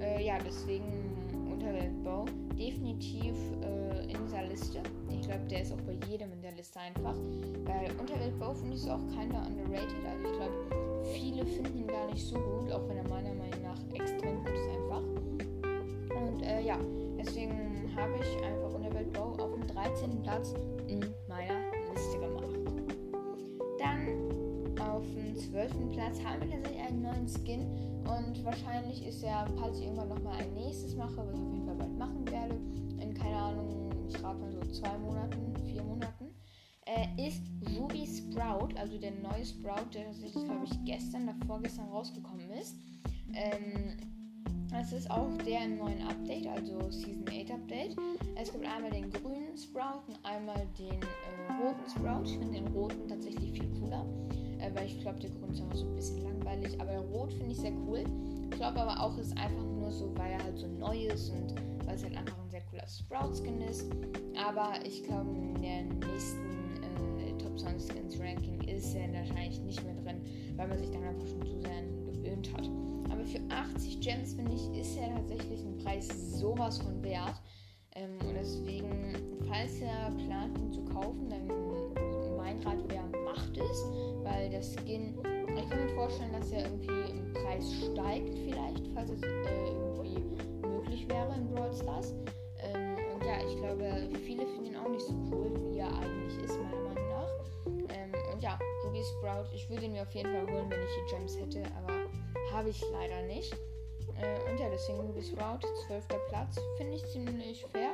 Äh, 0.00 0.24
ja, 0.24 0.38
deswegen 0.44 1.12
Unterwelt 1.50 2.02
Bow 2.02 2.24
definitiv 2.58 3.34
äh, 3.62 4.02
in 4.04 4.18
dieser 4.26 4.44
Liste. 4.44 4.80
Ich 5.10 5.22
glaube, 5.22 5.44
der 5.48 5.62
ist 5.62 5.72
auch 5.72 5.80
bei 5.80 5.96
jedem 6.08 6.32
in 6.32 6.42
der 6.42 6.52
Liste 6.52 6.80
einfach. 6.80 7.14
Weil 7.64 7.90
Unterwelt 7.98 8.38
Bow 8.38 8.54
finde 8.54 8.74
ich 8.74 8.82
so 8.82 8.90
auch 8.90 9.06
keiner 9.14 9.46
underrated. 9.46 10.04
Also 10.04 10.28
ich 10.28 10.36
glaube, 10.36 11.04
viele 11.14 11.46
finden 11.46 11.78
ihn 11.78 11.86
gar 11.86 12.06
nicht 12.06 12.24
so 12.26 12.36
gut, 12.36 12.70
auch 12.72 12.88
wenn 12.88 12.96
er 12.96 13.08
meiner 13.08 13.34
Meinung 13.34 13.62
nach 13.62 13.78
extrem 13.94 14.38
gut 14.38 14.52
ist 14.52 14.68
einfach. 14.68 15.02
Und 16.16 16.42
äh, 16.42 16.60
ja, 16.62 16.78
deswegen 17.18 17.90
habe 17.96 18.12
ich 18.20 18.44
einfach 18.44 18.74
Unterwelt 18.74 19.12
Bow 19.12 19.36
auf 19.42 19.52
dem 19.54 19.66
13. 19.66 20.22
Platz 20.22 20.54
in 20.88 21.00
12. 25.50 25.90
Platz 25.92 26.22
haben 26.24 26.40
wir 26.42 26.50
tatsächlich 26.50 26.82
einen 26.82 27.02
neuen 27.02 27.28
Skin. 27.28 27.60
Und 28.04 28.44
wahrscheinlich 28.44 29.06
ist 29.06 29.22
er, 29.22 29.46
falls 29.58 29.78
ich 29.78 29.84
irgendwann 29.84 30.08
nochmal 30.08 30.38
ein 30.38 30.54
nächstes 30.54 30.96
mache, 30.96 31.16
was 31.16 31.34
ich 31.34 31.40
auf 31.40 31.52
jeden 31.52 31.66
Fall 31.66 31.76
bald 31.76 31.98
machen 31.98 32.30
werde, 32.30 32.54
in 33.00 33.14
keine 33.14 33.36
Ahnung, 33.36 33.90
ich 34.08 34.22
rate 34.22 34.38
mal 34.38 34.52
so 34.52 34.60
zwei 34.72 34.96
Monaten, 34.98 35.54
vier 35.64 35.82
Monaten, 35.82 36.34
äh, 36.86 37.28
ist 37.28 37.42
Ruby 37.76 38.06
Sprout, 38.06 38.74
also 38.76 38.98
der 38.98 39.12
neue 39.12 39.44
Sprout, 39.44 39.90
der 39.94 40.06
tatsächlich, 40.06 40.44
glaube 40.44 40.64
ich, 40.64 40.84
gestern 40.84 41.24
oder 41.24 41.34
vorgestern 41.46 41.88
rausgekommen 41.88 42.50
ist. 42.50 42.76
Ähm, 43.34 43.96
das 44.70 44.92
ist 44.92 45.10
auch 45.10 45.36
der 45.46 45.66
im 45.66 45.76
neuen 45.76 46.02
Update, 46.02 46.46
also 46.46 46.90
Season 46.90 47.24
8 47.28 47.50
Update. 47.52 47.96
Es 48.36 48.50
gibt 48.50 48.64
einmal 48.66 48.90
den 48.90 49.10
grünen 49.10 49.56
Sprout 49.56 50.02
und 50.08 50.18
einmal 50.24 50.66
den 50.78 51.00
äh, 51.00 51.62
roten 51.62 51.90
Sprout. 51.90 52.24
Ich 52.24 52.38
finde 52.38 52.54
den 52.54 52.66
roten 52.68 53.06
tatsächlich 53.06 53.52
viel 53.52 53.68
cooler, 53.78 54.06
äh, 54.62 54.74
weil 54.74 54.86
ich 54.86 55.00
glaube, 55.00 55.18
der 55.18 55.30
grüne 55.30 55.52
ist 55.52 55.60
einfach 55.60 55.76
so 55.76 55.86
ein 55.86 55.96
bisschen 55.96 56.22
langweilig. 56.22 56.80
Aber 56.80 56.96
rot 56.98 57.32
finde 57.32 57.52
ich 57.52 57.58
sehr 57.58 57.72
cool. 57.86 58.04
Ich 58.50 58.56
glaube 58.56 58.80
aber 58.80 59.00
auch, 59.00 59.16
es 59.18 59.28
ist 59.28 59.38
einfach 59.38 59.64
nur 59.64 59.90
so, 59.90 60.12
weil 60.16 60.32
er 60.32 60.42
halt 60.42 60.58
so 60.58 60.66
neu 60.66 61.06
ist 61.06 61.30
und 61.30 61.54
weil 61.86 61.96
es 61.96 62.04
halt 62.04 62.16
einfach 62.16 62.38
ein 62.38 62.50
sehr 62.50 62.62
cooler 62.70 62.86
Sprout-Skin 62.86 63.60
ist. 63.62 63.90
Aber 64.36 64.74
ich 64.84 65.02
glaube, 65.04 65.30
in 65.30 65.60
der 65.60 65.82
nächsten 65.82 66.82
äh, 67.18 67.36
Top 67.38 67.58
20 67.58 67.92
Skins 67.92 68.20
Ranking 68.20 68.60
ist 68.68 68.94
er 68.94 69.12
wahrscheinlich 69.12 69.60
nicht 69.60 69.82
mehr 69.84 69.94
drin, 69.94 70.22
weil 70.56 70.68
man 70.68 70.78
sich 70.78 70.90
dann 70.90 71.02
einfach 71.02 71.26
schon 71.26 71.46
zu 71.46 71.60
sehr 71.60 71.82
gewöhnt 72.06 72.52
hat. 72.54 72.68
Aber 73.10 73.24
für 73.24 73.40
80 73.50 74.00
Gems, 74.00 74.34
finde 74.34 74.52
ich, 74.54 74.80
ist 74.80 74.96
er 74.96 75.14
tatsächlich 75.14 75.64
ein 75.64 75.78
Preis 75.78 76.08
sowas 76.38 76.78
von 76.78 77.02
wert. 77.02 77.40
Ähm, 77.94 78.12
und 78.26 78.34
deswegen, 78.34 79.16
falls 79.46 79.80
ihr 79.80 80.24
plant, 80.24 80.56
ihn 80.58 80.72
zu 80.72 80.82
kaufen, 80.84 81.28
dann 81.28 81.46
mein 82.36 82.58
Rat 82.60 82.88
wäre, 82.90 83.04
macht 83.24 83.56
es, 83.56 83.84
weil 84.32 84.48
der 84.48 84.62
Skin, 84.62 85.14
ich 85.56 85.68
kann 85.68 85.84
mir 85.84 85.94
vorstellen, 85.94 86.32
dass 86.32 86.50
er 86.50 86.64
irgendwie 86.64 87.10
im 87.10 87.32
Preis 87.32 87.64
steigt 87.72 88.38
vielleicht, 88.38 88.86
falls 88.94 89.10
es 89.10 89.22
äh, 89.22 89.66
irgendwie 89.66 90.20
möglich 90.66 91.08
wäre 91.08 91.34
in 91.34 91.48
Brawl 91.48 91.72
Stars. 91.74 92.14
Ähm, 92.60 92.96
und 93.14 93.24
ja, 93.24 93.38
ich 93.46 93.56
glaube, 93.56 94.08
viele 94.24 94.46
finden 94.46 94.66
ihn 94.66 94.76
auch 94.76 94.88
nicht 94.88 95.04
so 95.04 95.14
cool, 95.30 95.52
wie 95.72 95.78
er 95.78 95.88
eigentlich 95.88 96.38
ist, 96.44 96.58
meiner 96.58 96.82
Meinung 96.82 97.08
nach. 97.08 97.28
Ähm, 97.94 98.12
und 98.32 98.42
ja, 98.42 98.58
Ruby 98.84 99.02
Sprout, 99.02 99.54
ich 99.54 99.68
würde 99.68 99.84
ihn 99.84 99.92
mir 99.92 100.02
auf 100.02 100.12
jeden 100.12 100.32
Fall 100.32 100.54
holen, 100.54 100.70
wenn 100.70 100.80
ich 100.80 100.90
die 100.96 101.14
Gems 101.14 101.38
hätte, 101.38 101.62
aber 101.76 101.92
habe 102.52 102.70
ich 102.70 102.82
leider 102.92 103.22
nicht. 103.22 103.52
Äh, 104.20 104.50
und 104.50 104.58
ja, 104.58 104.68
deswegen 104.70 105.00
Ruby 105.00 105.22
Sprout, 105.22 105.60
12. 105.86 106.06
Platz, 106.28 106.58
finde 106.76 106.94
ich 106.94 107.06
ziemlich 107.06 107.64
fair. 107.66 107.91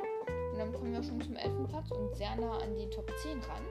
Und 0.58 0.64
dann 0.64 0.72
kommen 0.72 0.92
wir 0.92 1.02
schon 1.04 1.20
zum 1.20 1.36
11. 1.36 1.68
Platz 1.68 1.88
und 1.92 2.16
sehr 2.16 2.34
nah 2.34 2.58
an 2.58 2.74
die 2.76 2.90
Top 2.90 3.08
10 3.22 3.38
ran. 3.42 3.62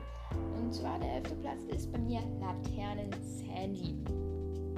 Und 0.58 0.74
zwar 0.74 0.98
der 1.00 1.16
11. 1.16 1.42
Platz 1.42 1.64
ist 1.66 1.92
bei 1.92 1.98
mir 1.98 2.22
Laternen 2.40 3.12
Sandy. 3.22 3.98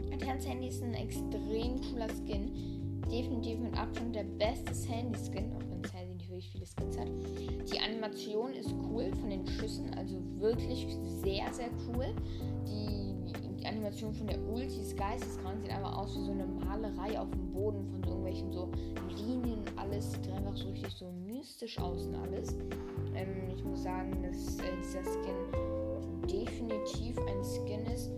Laternen 0.09 0.41
Sandy 0.41 0.69
ist 0.69 0.81
ein 0.81 0.95
extrem 0.95 1.79
cooler 1.81 2.07
Skin. 2.09 3.01
Definitiv 3.11 3.59
mit 3.59 3.77
Abstand 3.77 4.15
der 4.15 4.23
beste 4.23 4.73
Sandy-Skin, 4.73 5.53
auch 5.53 5.61
wenn 5.69 5.83
Sandy 5.83 6.15
nicht 6.15 6.29
wirklich 6.31 6.51
viele 6.51 6.65
Skins 6.65 6.97
hat. 6.97 7.09
Die 7.71 7.79
Animation 7.79 8.53
ist 8.53 8.73
cool 8.89 9.11
von 9.15 9.29
den 9.29 9.45
Schüssen, 9.45 9.93
also 9.93 10.17
wirklich 10.39 10.87
sehr, 11.21 11.53
sehr 11.53 11.69
cool. 11.93 12.07
Die 12.67 13.09
die 13.59 13.67
Animation 13.67 14.13
von 14.13 14.27
der 14.27 14.39
Ulti 14.47 14.81
ist 14.81 14.95
geisteskrank. 14.95 15.61
Sieht 15.61 15.71
einfach 15.71 15.97
aus 15.97 16.15
wie 16.15 16.23
so 16.23 16.31
eine 16.31 16.45
Malerei 16.45 17.19
auf 17.19 17.29
dem 17.29 17.51
Boden 17.51 17.85
von 17.89 18.03
so 18.03 18.09
irgendwelchen 18.09 18.51
so 18.51 18.71
Linien 19.17 19.59
und 19.59 19.77
alles. 19.77 20.13
Sieht 20.13 20.31
einfach 20.31 20.55
so 20.55 20.69
richtig 20.69 20.93
so 20.93 21.11
mystisch 21.39 21.79
aus 21.79 22.05
und 22.05 22.15
alles. 22.15 22.57
Ähm, 23.15 23.49
ich 23.55 23.63
muss 23.63 23.83
sagen, 23.83 24.11
dass 24.21 24.59
äh, 24.59 24.75
dieser 24.83 25.03
Skin 25.03 26.27
definitiv 26.27 27.17
ein 27.17 27.43
Skin 27.43 27.85
ist, 27.85 28.11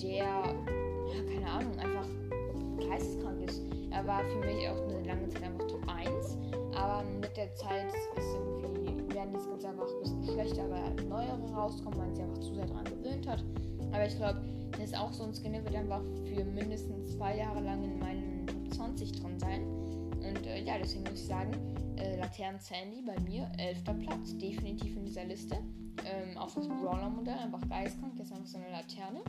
der, 0.00 0.18
ja, 0.18 1.22
keine 1.28 1.50
Ahnung, 1.50 1.76
einfach 1.78 2.06
geisteskrank 2.78 3.42
ist. 3.48 3.62
Er 3.90 4.06
war 4.06 4.20
für 4.20 4.38
mich 4.46 4.68
auch 4.68 4.80
eine 4.88 5.02
lange 5.04 5.28
Zeit 5.28 5.42
einfach 5.42 5.66
Top 5.66 5.82
1. 5.88 6.38
Aber 6.76 7.02
mit 7.20 7.36
der 7.36 7.52
Zeit 7.56 7.92
ist 8.16 8.36
irgendwie, 8.36 9.12
werden 9.12 9.32
die 9.32 9.40
Skins 9.40 9.64
einfach 9.64 9.88
ein 9.88 10.00
bisschen 10.00 10.24
schlechter, 10.24 10.70
weil 10.70 10.94
neuere 11.08 11.52
rauskommen, 11.52 11.98
weil 11.98 12.06
man 12.06 12.14
sich 12.14 12.24
einfach 12.24 12.40
zu 12.40 12.54
sehr 12.54 12.66
daran 12.66 12.84
gewöhnt 12.84 13.26
hat. 13.26 13.44
Aber 13.90 14.06
ich 14.06 14.16
glaube, 14.16 14.40
das 14.70 14.80
ist 14.82 14.96
auch 14.96 15.12
so 15.12 15.24
ein 15.24 15.34
Skin, 15.34 15.52
der 15.52 15.64
wird 15.64 15.74
einfach 15.74 16.02
für 16.26 16.44
mindestens 16.44 17.16
zwei 17.16 17.38
Jahre 17.38 17.60
lang 17.60 17.82
in 17.82 17.98
meinen 17.98 18.46
Top 18.46 18.74
20 18.76 19.12
drin 19.20 19.38
sein. 19.40 19.87
Und 20.20 20.46
äh, 20.46 20.62
ja, 20.62 20.78
deswegen 20.78 21.04
muss 21.04 21.14
ich 21.14 21.26
sagen, 21.26 21.52
äh, 21.96 22.16
Laternen 22.16 22.60
Sandy 22.60 23.02
bei 23.02 23.18
mir, 23.20 23.50
11. 23.58 23.84
Platz, 24.04 24.36
definitiv 24.36 24.96
in 24.96 25.04
dieser 25.04 25.24
Liste. 25.24 25.56
Ähm, 26.04 26.36
auch 26.38 26.52
das 26.54 26.68
Brawler-Modell, 26.68 27.38
einfach 27.38 27.66
geistkrank, 27.68 28.14
jetzt 28.18 28.32
einfach 28.32 28.46
so 28.46 28.58
eine 28.58 28.70
Laterne. 28.70 29.20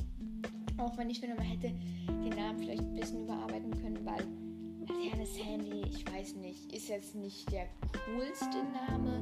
Auch 0.77 0.97
wenn 0.97 1.09
ich 1.09 1.21
mir 1.21 1.35
man 1.35 1.39
hätte 1.39 1.73
den 2.07 2.35
Namen 2.35 2.59
vielleicht 2.59 2.81
ein 2.81 2.95
bisschen 2.95 3.23
überarbeiten 3.23 3.71
können, 3.81 4.05
weil 4.05 4.25
Laterne 4.87 5.25
Sandy, 5.25 5.81
ich 5.89 6.05
weiß 6.11 6.35
nicht, 6.35 6.71
ist 6.73 6.87
jetzt 6.89 7.15
nicht 7.15 7.51
der 7.51 7.65
coolste 8.05 8.63
Name, 8.87 9.21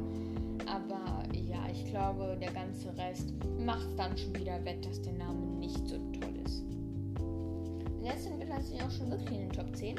aber 0.66 1.24
ja, 1.34 1.68
ich 1.72 1.86
glaube, 1.86 2.38
der 2.40 2.52
ganze 2.52 2.96
Rest 2.98 3.34
macht 3.60 3.88
dann 3.98 4.18
schon 4.18 4.36
wieder 4.36 4.64
wett, 4.66 4.86
dass 4.86 5.02
der 5.02 5.14
Name 5.14 5.46
nicht 5.58 5.88
so 5.88 5.98
toll 6.20 6.36
ist. 6.46 6.62
Und 6.62 8.04
jetzt 8.04 8.24
sind 8.24 8.40
wir 8.40 8.48
tatsächlich 8.48 8.84
auch 8.84 8.92
schon 8.92 9.10
wirklich 9.10 9.32
in 9.32 9.50
den 9.50 9.52
Top 9.52 9.76
10. 9.76 9.96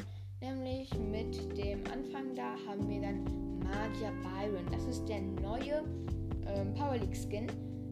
Nämlich 0.96 1.46
mit 1.46 1.58
dem 1.58 1.80
Anfang 1.92 2.34
da 2.34 2.54
haben 2.66 2.88
wir 2.88 3.00
dann 3.00 3.24
Magier 3.58 4.12
Byron. 4.22 4.64
Das 4.70 4.84
ist 4.86 5.08
der 5.08 5.20
neue 5.20 5.84
ähm, 6.46 6.74
Power 6.74 6.96
League 6.96 7.16
Skin 7.16 7.46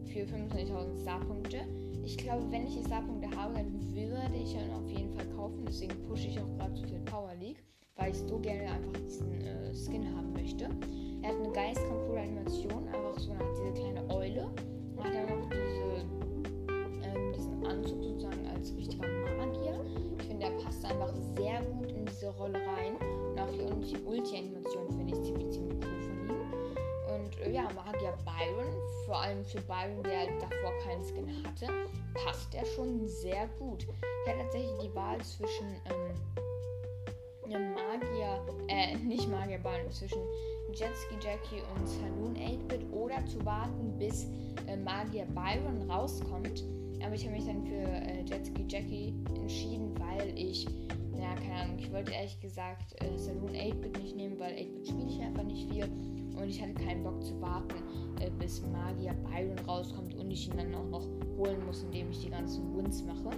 für 0.05 0.21
25.000 0.21 1.01
Starpunkte. 1.01 1.57
Ich 2.03 2.17
glaube, 2.17 2.49
wenn 2.51 2.65
ich 2.65 2.77
die 2.77 2.85
Starpunkte 2.85 3.29
habe, 3.37 3.55
dann 3.55 3.73
würde 3.93 4.35
ich 4.35 4.53
ihn 4.53 4.71
auf 4.71 4.89
jeden 4.89 5.13
Fall 5.13 5.25
kaufen. 5.35 5.65
Deswegen 5.67 5.93
pushe 6.07 6.27
ich 6.27 6.39
auch 6.39 6.57
gerade 6.57 6.75
so 6.75 6.83
viel 6.87 6.99
Power 6.99 7.35
League, 7.39 7.63
weil 7.95 8.11
ich 8.11 8.17
so 8.17 8.39
gerne 8.39 8.71
einfach 8.71 8.93
diesen 9.05 9.41
äh, 9.41 9.73
Skin 9.73 10.15
haben 10.15 10.31
möchte. 10.33 10.69
Er 11.21 11.29
hat 11.29 11.39
eine 11.39 11.51
geistkrank 11.51 12.07
coole 12.07 12.21
Animation, 12.21 12.87
einfach 12.87 13.19
so 13.19 13.31
eine, 13.31 13.43
diese 13.51 13.73
kleine 13.73 14.09
Eule. 14.09 14.49
Und 14.95 15.03
hat 15.03 15.13
dann 15.13 15.39
noch 15.39 15.49
diese, 15.49 16.05
ähm, 17.03 17.33
diesen 17.35 17.65
Anzug 17.65 18.01
sozusagen 18.01 18.47
als 18.47 18.73
richtiger 18.75 19.07
Magier. 19.37 19.83
Ich 20.17 20.25
finde, 20.25 20.45
er 20.45 20.51
passt 20.63 20.85
einfach 20.85 21.13
sehr 21.35 21.61
gut 21.63 21.91
diese 22.09 22.29
Rolle 22.35 22.59
rein. 22.59 22.95
Und 22.97 23.39
auch 23.39 23.51
die 23.51 23.97
Ulti-Animation 24.03 24.89
finde 24.89 25.13
ich 25.13 25.23
ziemlich, 25.23 25.51
ziemlich 25.51 25.77
cool 25.77 26.01
von 26.01 26.29
ihm. 26.29 27.15
Und 27.15 27.39
äh, 27.41 27.51
ja, 27.51 27.63
Magier 27.73 28.17
Byron, 28.25 28.73
vor 29.05 29.21
allem 29.21 29.43
für 29.45 29.61
Byron, 29.61 30.03
der 30.03 30.27
davor 30.39 30.73
keinen 30.83 31.03
Skin 31.03 31.43
hatte, 31.43 31.67
passt 32.13 32.53
er 32.55 32.65
schon 32.65 33.07
sehr 33.07 33.47
gut. 33.59 33.83
Ich 33.83 34.31
hatte 34.31 34.43
tatsächlich 34.43 34.77
die 34.83 34.95
Wahl 34.95 35.19
zwischen 35.21 35.67
ähm, 35.85 36.13
Magier, 37.49 38.41
äh, 38.67 38.95
nicht 39.05 39.29
Magier 39.29 39.59
Byron, 39.59 39.91
zwischen 39.91 40.21
Jetski 40.73 41.15
Jackie 41.21 41.63
und 41.75 41.87
Saloon 41.87 42.35
8-Bit 42.35 42.91
oder 42.91 43.25
zu 43.25 43.43
warten, 43.45 43.97
bis 43.97 44.27
äh, 44.67 44.75
Magier 44.75 45.25
Byron 45.27 45.89
rauskommt. 45.89 46.63
Aber 47.03 47.13
ich 47.13 47.25
habe 47.25 47.35
mich 47.35 47.45
dann 47.45 47.63
für 47.63 47.75
äh, 47.75 48.23
Jetski 48.23 48.65
Jackie 48.67 49.13
entschieden, 49.35 49.93
weil 49.99 50.37
ich, 50.37 50.65
ja, 51.15 51.35
keine 51.35 51.61
Ahnung, 51.61 51.79
ich 51.79 51.91
wollte 51.91 52.11
ehrlich 52.11 52.39
gesagt 52.39 52.95
äh, 53.01 53.17
Saloon 53.17 53.51
8-Bit 53.51 54.01
nicht 54.01 54.15
nehmen, 54.15 54.39
weil 54.39 54.53
8-Bit 54.53 54.87
spiele 54.87 55.09
ich 55.09 55.21
einfach 55.21 55.43
nicht 55.43 55.71
viel. 55.71 55.85
Und 55.85 56.49
ich 56.49 56.61
hatte 56.61 56.73
keinen 56.73 57.03
Bock 57.03 57.23
zu 57.23 57.39
warten, 57.41 57.75
äh, 58.19 58.29
bis 58.39 58.61
Magier 58.61 59.13
Byron 59.13 59.59
rauskommt 59.67 60.15
und 60.15 60.29
ich 60.29 60.47
ihn 60.47 60.57
dann 60.57 60.73
auch 60.75 60.89
noch 60.89 61.07
holen 61.37 61.65
muss, 61.65 61.83
indem 61.83 62.11
ich 62.11 62.21
die 62.21 62.29
ganzen 62.29 62.75
Wins 62.77 63.03
mache. 63.03 63.29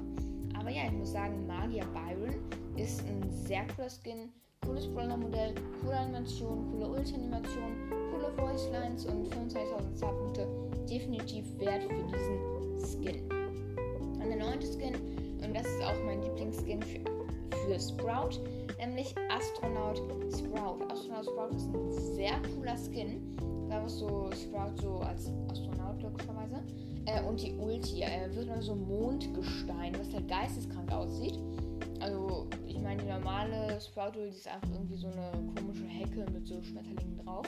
Aber 0.57 0.69
ja, 0.69 0.85
ich 0.85 0.91
muss 0.91 1.11
sagen, 1.11 1.47
Magier 1.47 1.85
Byron 1.93 2.35
ist 2.75 3.01
ein 3.05 3.29
sehr 3.31 3.65
cooler 3.67 3.89
Skin 3.89 4.29
cooles 4.69 4.87
Brawler-Modell, 4.87 5.55
coole 5.81 5.97
Animation, 5.97 6.71
coole 6.71 6.87
Ulti-Animation, 6.89 7.89
coole 8.11 8.31
Voice-Lines 8.37 9.05
und 9.05 9.27
25.000 9.33 9.97
Starpunkte. 9.97 10.47
Definitiv 10.89 11.45
wert 11.59 11.83
für 11.83 12.03
diesen 12.03 12.79
Skin. 12.79 13.38
Der 14.29 14.37
neunte 14.37 14.67
Skin, 14.67 14.93
und 15.43 15.55
das 15.55 15.65
ist 15.65 15.81
auch 15.81 15.95
mein 16.05 16.21
Lieblingsskin 16.21 16.83
für, 16.83 16.99
für 17.65 17.79
Sprout, 17.79 18.39
nämlich 18.77 19.15
Astronaut 19.27 19.97
Sprout. 20.31 20.85
Astronaut 20.87 21.25
Sprout 21.25 21.55
ist 21.55 21.67
ein 21.73 21.91
sehr 22.15 22.39
cooler 22.55 22.77
Skin. 22.77 23.35
Da 23.69 23.83
was 23.83 23.97
so 23.97 24.29
Sprout 24.33 24.79
so 24.79 24.99
als 24.99 25.31
Astronaut 25.49 26.03
logischerweise. 26.03 26.61
Äh, 27.07 27.23
und 27.23 27.41
die 27.41 27.55
Ulti, 27.55 28.01
er 28.01 28.33
wird 28.35 28.47
nur 28.47 28.61
so 28.61 28.75
Mondgestein, 28.75 29.97
was 29.97 30.13
halt 30.13 30.27
geisteskrank 30.27 30.91
aussieht. 30.91 31.39
Also, 31.99 32.47
ich 32.67 32.79
meine, 32.79 33.01
die 33.01 33.09
normale 33.09 33.81
Sprout 33.81 34.15
Ulti 34.19 34.37
ist 34.37 34.47
einfach 34.47 34.69
irgendwie 34.73 34.97
so 34.97 35.07
eine 35.07 35.31
komische 35.59 35.85
Hecke 35.85 36.29
mit 36.31 36.45
so 36.45 36.61
Schmetterlingen 36.61 37.17
drauf. 37.25 37.47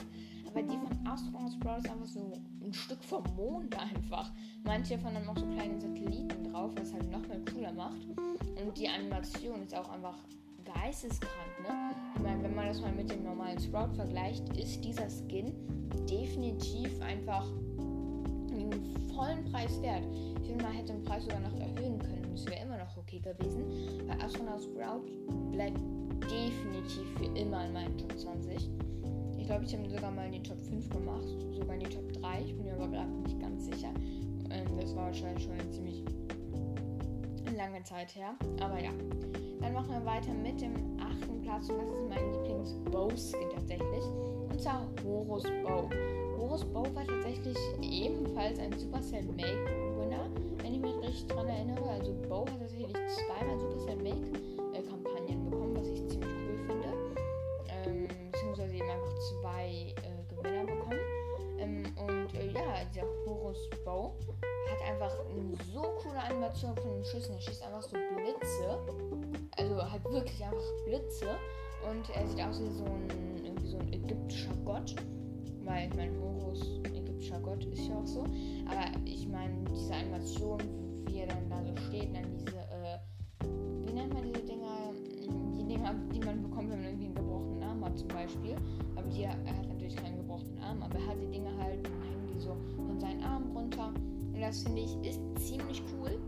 Aber 0.54 0.62
die 0.62 0.76
von 0.76 1.06
Astronaut 1.06 1.52
Sprout 1.52 1.78
ist 1.78 1.90
einfach 1.90 2.06
so 2.06 2.32
ein 2.62 2.72
Stück 2.74 3.02
vom 3.02 3.24
Mond 3.36 3.74
einfach. 3.78 4.30
Manche 4.64 4.98
von 4.98 5.14
haben 5.14 5.26
auch 5.28 5.36
so 5.36 5.46
kleine 5.46 5.80
Satelliten 5.80 6.52
drauf, 6.52 6.72
was 6.76 6.92
halt 6.92 7.10
noch 7.10 7.26
mal 7.26 7.40
cooler 7.52 7.72
macht. 7.72 8.06
Und 8.62 8.76
die 8.76 8.86
Animation 8.86 9.62
ist 9.62 9.74
auch 9.74 9.88
einfach 9.88 10.18
geisteskrank, 10.64 11.32
ne? 11.62 11.94
Ich 12.16 12.22
meine, 12.22 12.42
wenn 12.42 12.54
man 12.54 12.66
das 12.66 12.80
mal 12.82 12.92
mit 12.92 13.10
dem 13.10 13.24
normalen 13.24 13.58
Sprout 13.58 13.94
vergleicht, 13.94 14.46
ist 14.56 14.84
dieser 14.84 15.08
Skin 15.08 15.54
definitiv 16.06 17.00
einfach 17.00 17.46
einen 18.50 18.94
vollen 19.14 19.44
Preis 19.50 19.80
wert. 19.80 20.04
Ich 20.42 20.48
finde, 20.48 20.64
man 20.64 20.72
hätte 20.72 20.92
den 20.92 21.02
Preis 21.02 21.24
sogar 21.24 21.40
noch 21.40 21.58
erhöhen 21.58 21.98
können. 21.98 22.28
Das 22.30 22.44
wäre 22.46 22.62
immer 22.62 22.76
noch 22.76 22.94
okay 22.98 23.20
gewesen. 23.20 23.64
Weil 24.06 24.20
Astronaut 24.20 24.62
Sprout 24.62 25.04
bleibt 25.50 25.80
definitiv 26.30 27.08
für 27.16 27.38
immer 27.38 27.64
in 27.66 27.72
meinen 27.72 27.96
Top 27.96 28.18
20. 28.18 28.70
Ich 29.42 29.48
glaube, 29.48 29.64
ich 29.64 29.76
habe 29.76 29.90
sogar 29.90 30.12
mal 30.12 30.26
in 30.26 30.40
die 30.40 30.42
Top 30.42 30.60
5 30.60 30.88
gemacht, 30.88 31.24
sogar 31.50 31.74
in 31.74 31.80
die 31.80 31.88
Top 31.90 32.12
3. 32.12 32.42
Ich 32.42 32.54
bin 32.54 32.64
mir 32.64 32.74
aber 32.74 32.86
gerade 32.86 33.10
nicht 33.10 33.40
ganz 33.40 33.64
sicher. 33.64 33.88
Ähm, 34.50 34.66
das 34.80 34.94
war 34.94 35.06
wahrscheinlich 35.06 35.42
schon 35.42 35.54
eine 35.54 35.68
ziemlich 35.68 36.04
lange 37.56 37.82
Zeit 37.82 38.14
her. 38.14 38.36
Aber 38.60 38.78
ja. 38.78 38.92
Dann 39.60 39.72
machen 39.72 39.90
wir 39.90 40.04
weiter 40.06 40.32
mit 40.32 40.60
dem 40.60 40.74
achten 41.00 41.42
Platz 41.42 41.68
und 41.68 41.76
das 41.76 41.90
ist 41.90 42.08
mein 42.08 42.32
Lieblings-Bow-Skin 42.32 43.50
tatsächlich. 43.52 44.04
Und 44.48 44.60
zwar 44.60 44.86
Horus 45.04 45.42
Bow. 45.64 45.90
Horus 46.38 46.64
Bow 46.66 46.86
war 46.94 47.04
tatsächlich 47.04 47.58
ebenfalls 47.80 48.60
ein 48.60 48.72
Supercell 48.78 49.24
Make 49.24 49.66
Winner, 49.98 50.30
wenn 50.62 50.74
ich 50.74 50.80
mich 50.80 50.94
richtig 51.02 51.26
dran 51.26 51.48
erinnere. 51.48 51.90
Also 51.90 52.14
Bow 52.28 52.46
hat 52.46 52.60
tatsächlich 52.60 52.92
zweimal 52.92 53.58
Supercell 53.58 53.96
Make 53.96 54.51
Hat 64.10 64.82
einfach 64.88 65.12
eine 65.30 65.54
so 65.72 65.82
coole 66.02 66.18
Animation 66.18 66.74
von 66.76 66.94
den 66.94 67.04
Schüssen. 67.04 67.34
Er 67.34 67.40
schießt 67.40 67.62
einfach 67.62 67.82
so 67.82 67.96
Blitze. 68.16 68.78
Also 69.56 69.90
halt 69.90 70.04
wirklich 70.04 70.44
einfach 70.44 70.62
Blitze. 70.86 71.26
Und 71.88 72.08
er 72.14 72.26
sieht 72.26 72.40
aus 72.40 72.60
wie 72.60 72.70
so 72.70 72.84
ein, 72.84 73.44
irgendwie 73.44 73.66
so 73.66 73.78
ein 73.78 73.92
ägyptischer 73.92 74.54
Gott. 74.64 74.94
Weil 75.64 75.88
ich 75.88 75.96
meine, 75.96 76.12
Horus, 76.20 76.80
ägyptischer 76.84 77.40
Gott, 77.40 77.64
ist 77.64 77.88
ja 77.88 77.96
auch 77.96 78.06
so. 78.06 78.24
Aber 78.66 78.98
ich 79.04 79.28
meine, 79.28 79.54
diese 79.70 79.94
Animation, 79.94 80.60
wie 81.06 81.20
er 81.20 81.26
dann 81.26 81.48
da 81.48 81.62
so 81.64 81.76
steht, 81.88 82.14
dann 82.14 82.36
diese, 82.38 82.58
äh, 82.58 82.98
wie 83.86 83.92
nennt 83.92 84.12
man 84.12 84.22
diese 84.24 84.44
Dinger? 84.44 84.92
Die 85.58 85.64
Dinger, 85.64 85.94
die 86.12 86.20
man 86.20 86.42
bekommt, 86.42 86.70
wenn 86.70 86.80
man 86.80 86.88
irgendwie 86.88 87.06
einen 87.06 87.14
gebrochenen 87.14 87.62
Arm 87.62 87.84
hat 87.84 87.98
zum 87.98 88.08
Beispiel. 88.08 88.56
Aber 88.96 89.08
die, 89.08 89.22
er 89.22 89.32
hat 89.32 89.68
natürlich 89.68 89.96
keinen 89.96 90.16
gebrochenen 90.16 90.58
Arm, 90.62 90.82
aber 90.82 90.98
er 90.98 91.06
hat 91.06 91.16
die 91.20 91.30
Dinge 91.30 91.50
halt, 91.58 91.86
die 92.32 92.40
so 92.40 92.56
das 94.42 94.62
finde 94.64 94.82
ich 94.82 94.96
ist 95.08 95.20
ziemlich 95.38 95.82
cool. 95.94 96.18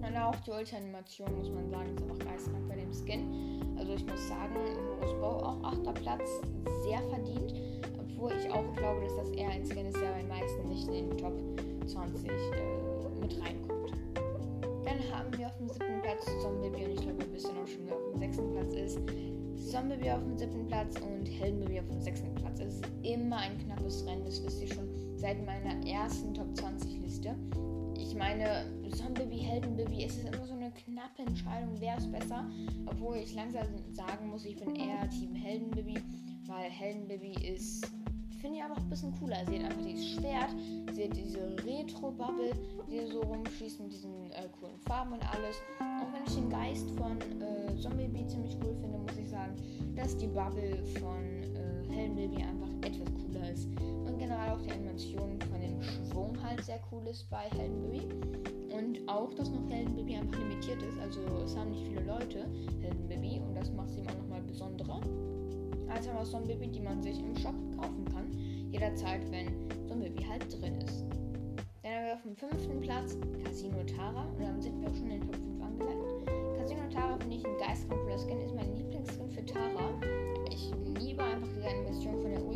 Und 0.00 0.16
auch 0.16 0.34
die 0.46 0.50
Ulti-Animation, 0.50 1.36
muss 1.36 1.50
man 1.50 1.68
sagen, 1.68 1.94
ist 1.94 2.02
einfach 2.02 2.18
geistreich 2.18 2.62
bei 2.68 2.76
dem 2.76 2.92
Skin. 2.92 3.76
Also 3.76 3.92
ich 3.92 4.06
muss 4.06 4.28
sagen, 4.28 4.54
Horus 4.54 5.12
Bow 5.20 5.44
auch 5.44 5.62
8. 5.62 5.94
Platz, 6.02 6.30
sehr 6.82 7.02
verdient. 7.10 7.54
Obwohl 8.00 8.32
ich 8.32 8.50
auch 8.50 8.74
glaube, 8.76 9.02
dass 9.02 9.16
das 9.16 9.30
eher 9.30 9.50
ein 9.50 9.64
Skin 9.64 9.86
ist, 9.86 10.00
der 10.00 10.10
bei 10.12 10.20
den 10.20 10.28
meisten 10.28 10.68
nicht 10.68 10.88
in 10.88 11.10
den 11.10 11.18
Top 11.18 11.34
20 11.86 12.28
äh, 12.28 12.32
mit 13.20 13.40
reinkommt. 13.42 13.92
Dann 14.84 14.98
haben 15.12 15.36
wir 15.36 15.48
auf 15.48 15.56
dem 15.58 15.68
7. 15.68 16.00
Platz 16.00 16.24
Zombie 16.40 16.68
und 16.68 16.92
ich 16.92 17.02
glaube, 17.02 17.18
wir 17.18 17.32
wissen 17.34 17.50
auch 17.50 17.66
schon, 17.66 17.84
wer 17.84 17.94
auf 17.94 18.10
dem 18.10 18.18
6. 18.18 18.38
Platz 18.54 18.72
ist. 18.74 18.98
Zombie 19.70 20.10
auf 20.10 20.22
dem 20.22 20.38
7. 20.38 20.66
Platz 20.66 20.96
und 21.00 21.26
Heldenbaby 21.26 21.80
auf 21.80 21.88
dem 21.88 22.00
6. 22.00 22.22
Platz. 22.36 22.60
Es 22.60 22.76
ist 22.76 22.84
immer 23.02 23.36
ein 23.36 23.58
knappes 23.58 24.06
Rennen, 24.06 24.24
das 24.24 24.42
wisst 24.42 24.62
ihr 24.62 24.68
schon 24.68 24.87
seit 25.18 25.44
meiner 25.44 25.84
ersten 25.86 26.32
Top 26.32 26.56
20 26.56 27.00
Liste. 27.00 27.34
Ich 27.98 28.14
meine, 28.14 28.66
Zombie, 28.94 29.38
Heldenbaby, 29.38 30.04
es 30.04 30.16
ist 30.16 30.28
immer 30.28 30.46
so 30.46 30.54
eine 30.54 30.70
knappe 30.70 31.22
Entscheidung, 31.26 31.74
wer 31.78 31.98
ist 31.98 32.10
besser. 32.10 32.48
Obwohl 32.86 33.16
ich 33.16 33.34
langsam 33.34 33.66
sagen 33.92 34.28
muss, 34.28 34.44
ich 34.44 34.56
bin 34.56 34.74
eher 34.76 35.08
Team 35.10 35.34
Heldenbaby, 35.34 36.00
weil 36.46 36.70
Heldenbaby 36.70 37.32
ist 37.46 37.90
finde 38.40 38.58
ich 38.58 38.62
auch 38.62 38.76
ein 38.76 38.88
bisschen 38.88 39.12
cooler. 39.18 39.44
Sie 39.46 39.58
hat 39.58 39.64
einfach 39.64 39.84
dieses 39.84 40.10
Schwert, 40.10 40.50
sie 40.92 41.04
hat 41.04 41.16
diese 41.16 41.56
Retro-Bubble, 41.66 42.52
die 42.88 43.04
so 43.06 43.20
rumschießt 43.20 43.80
mit 43.80 43.92
diesen 43.92 44.30
äh, 44.30 44.48
coolen 44.60 44.78
Farben 44.86 45.14
und 45.14 45.22
alles. 45.34 45.56
Auch 45.80 46.12
wenn 46.12 46.24
ich 46.24 46.34
den 46.34 46.48
Geist 46.48 46.88
von 46.92 47.18
äh, 47.40 47.76
Zombie 47.80 48.26
ziemlich 48.28 48.56
cool 48.62 48.76
finde, 48.80 48.98
muss 48.98 49.16
ich 49.16 49.28
sagen, 49.28 49.56
dass 49.96 50.16
die 50.16 50.28
Bubble 50.28 50.84
von 51.00 51.24
äh, 51.56 51.92
Heldenbaby 51.92 52.42
einfach 52.42 52.67
etwas 52.88 53.08
cooler 53.14 53.50
ist. 53.50 53.68
Und 54.06 54.18
generell 54.18 54.50
auch 54.50 54.60
die 54.62 54.72
Animation 54.72 55.38
von 55.50 55.60
dem 55.60 55.82
Schwung 55.82 56.36
halt 56.42 56.64
sehr 56.64 56.80
cool 56.90 57.06
ist 57.06 57.28
bei 57.30 57.44
Heldenbaby. 57.56 58.02
Und 58.74 59.08
auch, 59.08 59.32
dass 59.34 59.50
noch 59.50 59.68
Heldenbaby 59.68 60.16
einfach 60.16 60.38
limitiert 60.38 60.82
ist. 60.82 60.98
Also 61.00 61.20
es 61.44 61.56
haben 61.56 61.70
nicht 61.70 61.86
viele 61.86 62.02
Leute 62.02 62.46
Heldenbaby 62.80 63.40
und 63.40 63.54
das 63.54 63.70
macht 63.72 63.90
sie 63.90 64.00
immer 64.00 64.14
nochmal 64.14 64.42
besonderer 64.42 65.00
als 65.90 66.06
Amazon 66.08 66.44
Baby, 66.46 66.68
die 66.68 66.80
man 66.80 67.02
sich 67.02 67.18
im 67.18 67.36
Shop 67.36 67.54
kaufen 67.76 68.04
kann. 68.12 68.30
Jederzeit, 68.70 69.22
wenn 69.30 69.46
so 69.86 69.94
ein 69.94 70.00
Baby 70.00 70.22
halt 70.22 70.60
drin 70.60 70.74
ist. 70.82 71.04
Dann 71.82 71.92
haben 71.92 72.04
wir 72.04 72.14
auf 72.14 72.22
dem 72.22 72.36
fünften 72.36 72.80
Platz 72.80 73.16
Casino 73.44 73.82
Tara. 73.84 74.24
Und 74.36 74.42
dann 74.42 74.60
sind 74.60 74.80
wir 74.80 74.88
auch 74.88 74.94
schon 74.94 75.10
in 75.10 75.20
den 75.20 75.22
Top 75.22 75.36
5 75.36 75.62
angelangt. 75.62 76.26
Casino 76.58 76.82
Tara 76.92 77.16
finde 77.18 77.36
ich 77.36 77.46
ein 77.46 77.56
geisteskrank 77.58 78.02
cooler 78.02 78.18
Skin, 78.18 78.40
ist 78.40 78.54
mein 78.54 78.76
Lieblingsskin 78.76 79.30
für 79.30 79.44
Tara. 79.46 80.17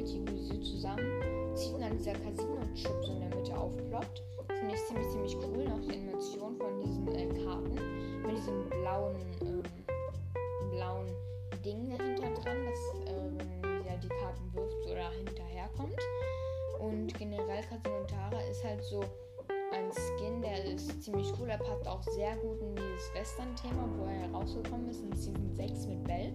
Sie 0.04 0.60
zusammenzieht 0.60 1.74
und 1.74 1.80
dann 1.80 1.96
dieser 1.96 2.12
Casino-Chip 2.12 3.04
so 3.04 3.12
in 3.12 3.20
der 3.20 3.36
Mitte 3.36 3.56
aufploppt. 3.56 4.22
Finde 4.58 4.74
ich 4.74 4.84
ziemlich, 4.86 5.08
ziemlich 5.08 5.36
cool. 5.36 5.64
Noch 5.64 5.80
die 5.80 5.92
Animation 5.92 6.56
von 6.56 6.80
diesen 6.80 7.08
äh, 7.08 7.26
Karten 7.44 7.74
mit 8.26 8.36
diesem 8.36 8.68
blauen, 8.70 9.16
ähm, 9.42 9.62
blauen 10.70 11.06
Ding 11.64 11.90
dahinter 11.90 12.30
dran, 12.40 12.66
dass 12.66 13.10
äh, 13.10 13.82
sie 13.82 13.90
halt 13.90 14.02
die 14.02 14.08
Karten 14.08 14.54
wirft 14.54 14.86
oder 14.86 15.10
hinterherkommt. 15.10 16.00
Und 16.80 17.14
generell 17.18 17.62
Casino 17.62 18.04
Tara 18.06 18.40
ist 18.50 18.64
halt 18.64 18.82
so 18.82 19.00
ein 19.72 19.90
Skin, 19.92 20.42
der 20.42 20.64
ist 20.64 21.02
ziemlich 21.02 21.32
cool. 21.38 21.48
Er 21.48 21.58
passt 21.58 21.86
auch 21.86 22.02
sehr 22.02 22.36
gut 22.36 22.60
in 22.60 22.74
dieses 22.74 23.14
Western-Thema, 23.14 23.88
wo 23.96 24.04
er 24.04 24.28
herausgekommen 24.28 24.90
ist 24.90 25.02
in 25.02 25.12
Season 25.12 25.54
6 25.54 25.86
mit 25.86 26.04
Belle. 26.04 26.32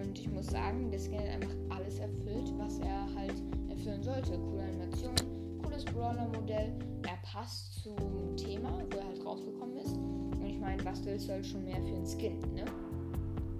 Und 0.00 0.18
ich 0.18 0.30
muss 0.30 0.46
sagen, 0.46 0.90
der 0.90 0.98
Skin 0.98 1.18
hat 1.18 1.28
einfach 1.28 1.54
alles 1.76 1.98
erfüllt, 1.98 2.52
was 2.58 2.78
er 2.80 3.06
halt 3.14 3.34
erfüllen 3.68 4.02
sollte. 4.02 4.38
Coole 4.38 4.62
Animation, 4.62 5.14
cooles 5.62 5.84
Brawler-Modell. 5.84 6.72
Er 7.06 7.18
passt 7.22 7.82
zum 7.82 8.36
Thema, 8.36 8.82
wo 8.90 8.98
er 8.98 9.06
halt 9.06 9.24
rausgekommen 9.24 9.76
ist. 9.76 9.96
Und 9.96 10.46
ich 10.46 10.58
meine, 10.58 10.84
was 10.84 11.04
willst 11.04 11.28
du 11.28 11.32
halt 11.32 11.46
schon 11.46 11.64
mehr 11.64 11.82
für 11.82 11.94
einen 11.94 12.06
Skin, 12.06 12.38
ne? 12.54 12.64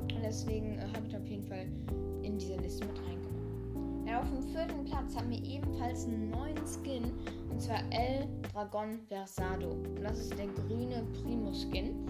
Und 0.03 0.23
deswegen 0.23 0.79
äh, 0.79 0.83
habe 0.95 1.07
ich 1.09 1.17
auf 1.17 1.27
jeden 1.27 1.45
Fall 1.45 1.67
in 2.23 2.39
diese 2.39 2.57
Liste 2.57 2.87
mit 2.87 2.99
reingenommen. 2.99 4.07
Ja, 4.07 4.21
auf 4.21 4.31
dem 4.31 4.43
vierten 4.43 4.85
Platz 4.85 5.17
haben 5.17 5.31
wir 5.31 5.43
ebenfalls 5.43 6.07
einen 6.07 6.31
neuen 6.31 6.57
Skin. 6.67 7.05
Und 7.51 7.61
zwar 7.61 7.81
El 7.91 8.29
Dragon 8.53 8.99
Versado. 9.09 9.71
Und 9.71 10.03
das 10.03 10.19
ist 10.19 10.39
der 10.39 10.47
grüne 10.47 11.05
Primo-Skin. 11.23 12.07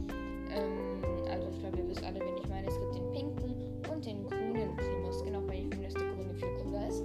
Ähm, 0.50 1.02
also 1.30 1.48
ich 1.50 1.60
glaube, 1.60 1.78
ihr 1.78 1.88
wisst 1.88 2.04
alle, 2.04 2.20
wen 2.20 2.36
ich 2.36 2.48
meine. 2.48 2.66
Es 2.66 2.78
gibt 2.80 2.94
den 2.96 3.12
pinken 3.12 3.53
den 4.04 4.24
grünen 4.24 4.76
Primo-Skin, 4.76 5.36
auch 5.36 5.46
wenn 5.48 5.58
ich 5.58 5.68
finde, 5.68 5.84
dass 5.84 5.94
der 5.94 6.12
grüne 6.14 6.34
viel 6.34 6.48
cooler 6.62 6.88
ist. 6.88 7.02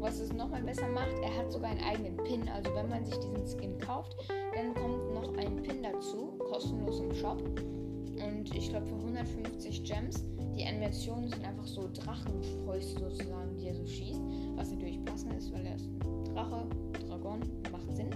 Was 0.00 0.18
es 0.18 0.32
nochmal 0.32 0.62
besser 0.62 0.88
macht, 0.88 1.14
er 1.22 1.36
hat 1.38 1.52
sogar 1.52 1.70
einen 1.70 1.80
eigenen 1.80 2.16
Pin. 2.16 2.48
Also 2.48 2.74
wenn 2.74 2.88
man 2.88 3.04
sich 3.04 3.16
diesen 3.18 3.46
Skin 3.46 3.78
kauft, 3.78 4.16
dann 4.54 4.74
kommt 4.74 5.14
noch 5.14 5.32
ein 5.36 5.62
Pin 5.62 5.82
dazu, 5.82 6.38
kostenlos 6.50 7.00
im 7.00 7.14
Shop. 7.14 7.40
Und 7.40 8.54
ich 8.54 8.68
glaube 8.68 8.86
für 8.86 8.96
150 8.96 9.84
Gems. 9.84 10.24
Die 10.56 10.66
Animationen 10.66 11.28
sind 11.28 11.44
einfach 11.44 11.66
so 11.66 11.88
Drachenfäuste 11.94 13.00
sozusagen, 13.00 13.56
die 13.56 13.68
er 13.68 13.74
so 13.74 13.86
schießt. 13.86 14.20
Was 14.56 14.70
natürlich 14.70 15.02
passend 15.04 15.34
ist, 15.34 15.52
weil 15.52 15.64
er 15.64 15.76
ist 15.76 15.86
ein 15.86 16.34
Drache, 16.34 16.66
Dragon, 17.08 17.40
macht 17.70 17.96
Sinn. 17.96 18.10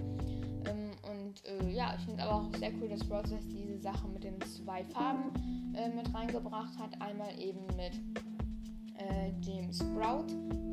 Ähm, 0.66 0.90
und 1.08 1.42
äh, 1.46 1.70
ja, 1.70 1.94
ich 1.98 2.04
finde 2.04 2.22
aber 2.24 2.42
auch 2.42 2.58
sehr 2.58 2.72
cool, 2.80 2.88
dass 2.88 3.04
Browser 3.04 3.38
diese 3.48 3.78
Sache 3.78 4.06
mit 4.08 4.24
den 4.24 4.40
zwei 4.42 4.84
Farben 4.84 5.32
reingebracht 6.16 6.78
hat. 6.78 7.00
Einmal 7.00 7.38
eben 7.38 7.66
mit 7.76 8.00
äh, 8.98 9.32
dem 9.46 9.72
Sprout, 9.72 10.26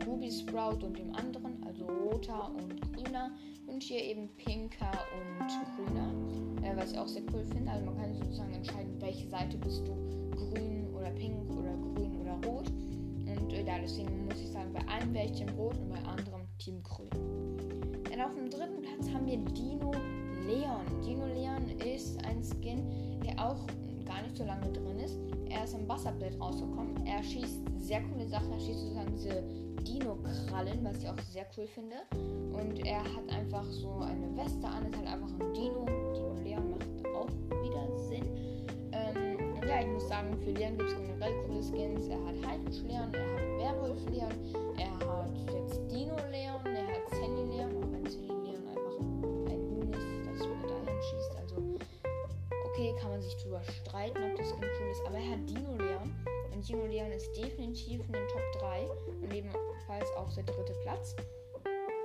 Ruby 0.07 0.31
Sprout 0.31 0.85
und 0.85 0.97
dem 0.97 1.13
anderen, 1.15 1.63
also 1.65 1.85
roter 1.85 2.49
und 2.55 2.81
grüner. 2.93 3.31
Und 3.67 3.83
hier 3.83 4.03
eben 4.03 4.29
pinker 4.37 4.91
und 5.15 5.47
grüner, 5.75 6.13
äh, 6.63 6.75
was 6.77 6.91
ich 6.91 6.97
auch 6.97 7.07
sehr 7.07 7.23
cool 7.33 7.43
finde. 7.45 7.71
Also 7.71 7.85
man 7.85 7.97
kann 7.97 8.13
sozusagen 8.15 8.53
entscheiden, 8.53 9.01
welche 9.01 9.27
Seite 9.29 9.57
bist 9.57 9.87
du, 9.87 9.95
grün 10.35 10.87
oder 10.93 11.09
pink 11.11 11.49
oder 11.51 11.75
grün 11.75 12.21
oder 12.21 12.33
rot. 12.47 12.69
Und 12.69 13.53
äh, 13.53 13.63
ja, 13.65 13.79
deswegen 13.79 14.25
muss 14.25 14.39
ich 14.39 14.51
sagen, 14.51 14.71
bei 14.73 14.87
einem 14.87 15.13
wäre 15.13 15.25
ich 15.25 15.31
Team 15.33 15.49
Rot 15.57 15.77
und 15.77 15.89
bei 15.89 16.01
anderem 16.03 16.41
Team 16.59 16.81
Grün. 16.83 17.09
Dann 18.09 18.21
auf 18.21 18.35
dem 18.35 18.49
dritten 18.49 18.81
Platz 18.81 19.09
haben 19.11 19.25
wir 19.25 19.37
Dino 19.37 19.91
Leon. 20.45 21.01
Dino 21.03 21.25
Leon 21.25 21.67
ist 21.79 22.23
ein 22.25 22.43
Skin, 22.43 22.83
der 23.25 23.43
auch 23.43 23.65
gar 24.13 24.21
nicht 24.21 24.37
so 24.37 24.43
lange 24.43 24.71
drin 24.71 24.99
ist. 24.99 25.17
Er 25.49 25.63
ist 25.63 25.73
im 25.73 25.87
Wasserbild 25.87 26.39
rausgekommen. 26.39 27.05
Er 27.05 27.23
schießt 27.23 27.61
sehr 27.79 28.01
coole 28.01 28.27
Sachen. 28.27 28.51
Er 28.51 28.59
schießt 28.59 28.79
sozusagen 28.79 29.11
diese 29.15 29.43
Dino-Krallen, 29.83 30.83
was 30.83 30.97
ich 30.97 31.09
auch 31.09 31.17
sehr 31.31 31.45
cool 31.57 31.67
finde. 31.67 31.95
Und 32.53 32.85
er 32.85 33.03
hat 33.03 33.29
einfach 33.29 33.65
so 33.65 33.99
eine 33.99 34.35
Weste 34.37 34.67
an, 34.67 34.85
ist 34.85 34.97
halt 34.97 35.07
einfach 35.07 35.29
ein 35.29 35.53
Dino. 35.53 35.85
Dino 36.13 36.35
Leon 36.43 36.69
macht 36.71 37.15
auch 37.15 37.29
wieder 37.63 37.97
Sinn. 37.97 38.25
Ähm, 38.91 39.55
ja, 39.67 39.81
ich 39.81 39.87
muss 39.87 40.07
sagen, 40.07 40.37
für 40.43 40.51
Leon 40.51 40.77
gibt 40.77 40.89
es 40.89 40.95
generell 40.95 41.33
coole 41.47 41.63
Skins. 41.63 42.07
Er 42.07 42.23
hat 42.25 42.35
Haifisch 42.45 42.83
Leon, 42.83 43.11
er 43.13 43.33
hat 43.33 43.75
Werwolf 43.75 44.09
Leon, 44.09 44.31
er 44.77 44.93
hat 45.07 45.35
jetzt 45.51 45.81
Dino 45.91 46.15
Leon, 46.31 46.61
er 46.65 46.87
hat 46.87 47.09
Sandy 47.09 47.57
Leon, 47.57 47.71
auch 47.77 47.91
wenn 47.91 48.05
Sandy 48.05 48.42
sich 53.23 53.35
drüber 53.37 53.61
streiten, 53.63 54.17
ob 54.23 54.37
das 54.37 54.49
Skin 54.49 54.63
cool 54.63 54.91
ist, 54.91 55.01
aber 55.05 55.17
er 55.17 55.31
hat 55.31 55.49
Dino 55.49 55.75
Leon. 55.75 56.15
Und 56.53 56.67
Dino 56.67 56.85
Leon 56.85 57.11
ist 57.11 57.31
definitiv 57.35 58.01
in 58.01 58.13
den 58.13 58.27
Top 58.27 58.61
3 58.61 58.87
und 59.21 59.33
ebenfalls 59.33 60.09
auch 60.17 60.31
der 60.33 60.43
dritte 60.43 60.73
Platz. 60.83 61.15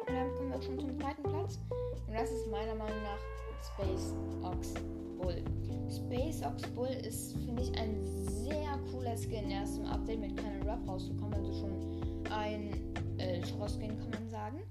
Und 0.06 0.14
dann 0.14 0.34
kommen 0.34 0.50
wir 0.50 0.56
auch 0.56 0.62
schon 0.62 0.78
zum 0.78 0.98
zweiten 0.98 1.22
Platz. 1.22 1.58
Und 2.06 2.14
das 2.14 2.30
ist 2.30 2.46
meiner 2.50 2.74
Meinung 2.74 3.02
nach 3.02 3.20
Space 3.62 4.14
Ox 4.42 4.74
Bull. 5.20 5.42
Space 5.90 6.42
Ox 6.42 6.62
Bull 6.70 6.88
ist, 6.88 7.32
finde 7.32 7.62
ich, 7.62 7.78
ein 7.78 8.04
sehr 8.04 8.78
cooler 8.90 9.16
Skin. 9.16 9.50
Er 9.50 9.64
ist 9.64 9.78
im 9.78 9.86
Update 9.86 10.20
mit 10.20 10.36
keiner 10.36 10.64
Ruff 10.64 10.88
rausgekommen, 10.88 11.34
also 11.34 11.52
schon 11.52 12.22
ein 12.30 12.94
äh, 13.18 13.42
Skin 13.42 13.98
kann 13.98 14.10
man 14.10 14.28
sagen. 14.30 14.62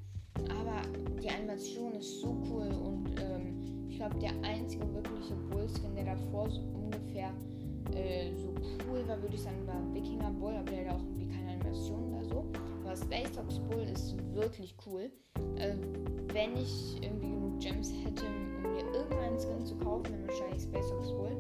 Aber 0.50 0.82
die 1.22 1.30
Animation 1.30 1.94
ist 1.96 2.22
so 2.22 2.38
cool 2.50 2.68
und 2.68 3.20
ähm, 3.20 3.57
ich 3.98 4.04
glaube, 4.04 4.20
der 4.20 4.34
einzige 4.48 4.86
wirkliche 4.94 5.34
Bull-Skin, 5.50 5.96
der 5.96 6.06
davor 6.06 6.48
so 6.52 6.62
ungefähr 6.62 7.34
äh, 7.96 8.32
so 8.36 8.54
cool 8.88 9.08
war, 9.08 9.20
würde 9.20 9.34
ich 9.34 9.42
sagen, 9.42 9.66
war 9.66 9.82
Wikinger 9.92 10.30
Bull, 10.34 10.54
aber 10.54 10.70
der 10.70 10.86
hat 10.86 10.98
auch 10.98 11.00
irgendwie 11.00 11.26
keine 11.36 11.54
Animation 11.54 12.14
oder 12.14 12.24
so. 12.26 12.46
Aber 12.86 12.96
Space 12.96 13.36
Ox 13.40 13.58
Bull 13.58 13.82
ist 13.92 14.16
wirklich 14.36 14.76
cool. 14.86 15.10
Äh, 15.56 15.78
wenn 16.32 16.56
ich 16.58 17.02
irgendwie 17.02 17.32
genug 17.32 17.60
Gems 17.60 17.92
hätte, 18.06 18.26
um 18.28 18.72
mir 18.72 18.86
irgendeinen 18.94 19.40
Skin 19.40 19.66
zu 19.66 19.76
kaufen, 19.78 20.12
dann 20.12 20.28
wahrscheinlich 20.28 20.62
Space 20.62 20.92
Ox 20.92 21.08
Bull. 21.14 21.36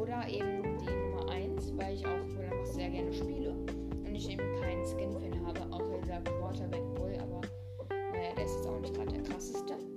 Oder 0.00 0.28
eben 0.28 0.78
die 0.78 1.16
Nummer 1.16 1.32
1, 1.32 1.76
weil 1.78 1.96
ich 1.96 2.06
auch 2.06 2.36
wohl 2.36 2.44
einfach 2.44 2.66
sehr 2.74 2.90
gerne 2.90 3.12
spiele. 3.12 3.50
Und 3.50 4.14
ich 4.14 4.30
eben 4.30 4.54
keinen 4.60 4.86
Skin-Fan 4.86 5.44
habe, 5.44 5.60
außer 5.72 5.98
dieser 6.04 6.20
Quarterback 6.20 6.94
Bull, 6.94 7.18
aber 7.20 7.40
naja, 8.12 8.34
der 8.36 8.44
ist 8.44 8.54
jetzt 8.54 8.68
auch 8.68 8.78
nicht 8.78 8.94
gerade 8.94 9.10
der 9.10 9.22
krasseste. 9.24 9.87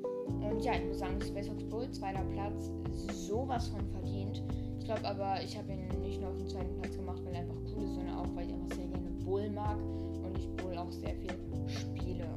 Und 0.42 0.64
ja, 0.64 0.74
ich 0.76 0.86
muss 0.86 1.00
sagen, 1.00 1.22
Space 1.22 1.50
Ox 1.50 1.64
Bull, 1.66 1.90
zweiter 1.92 2.24
Platz, 2.34 2.72
sowas 3.14 3.68
von 3.70 3.86
verdient. 3.92 4.42
Ich 4.80 4.86
glaube 4.86 5.08
aber, 5.08 5.42
ich 5.44 5.58
habe 5.58 5.72
ihn 5.72 5.88
nicht 6.02 6.20
nur 6.20 6.30
auf 6.30 6.38
den 6.38 6.48
zweiten 6.48 6.82
Platz 6.82 6.96
gemacht, 6.96 7.22
weil 7.24 7.34
er 7.36 7.42
einfach 7.42 7.56
cool 7.76 7.84
ist, 7.84 7.96
sondern 7.96 8.16
auch, 8.16 8.36
weil 8.36 8.48
ich 8.48 8.54
einfach 8.54 8.76
sehr 8.76 8.88
gerne 8.88 9.10
Bull 9.24 9.50
mag 9.50 9.78
und 9.78 10.38
ich 10.38 10.50
Bull 10.56 10.78
auch 10.78 10.92
sehr 10.92 11.16
viel 11.16 11.38
spiele. 11.68 12.28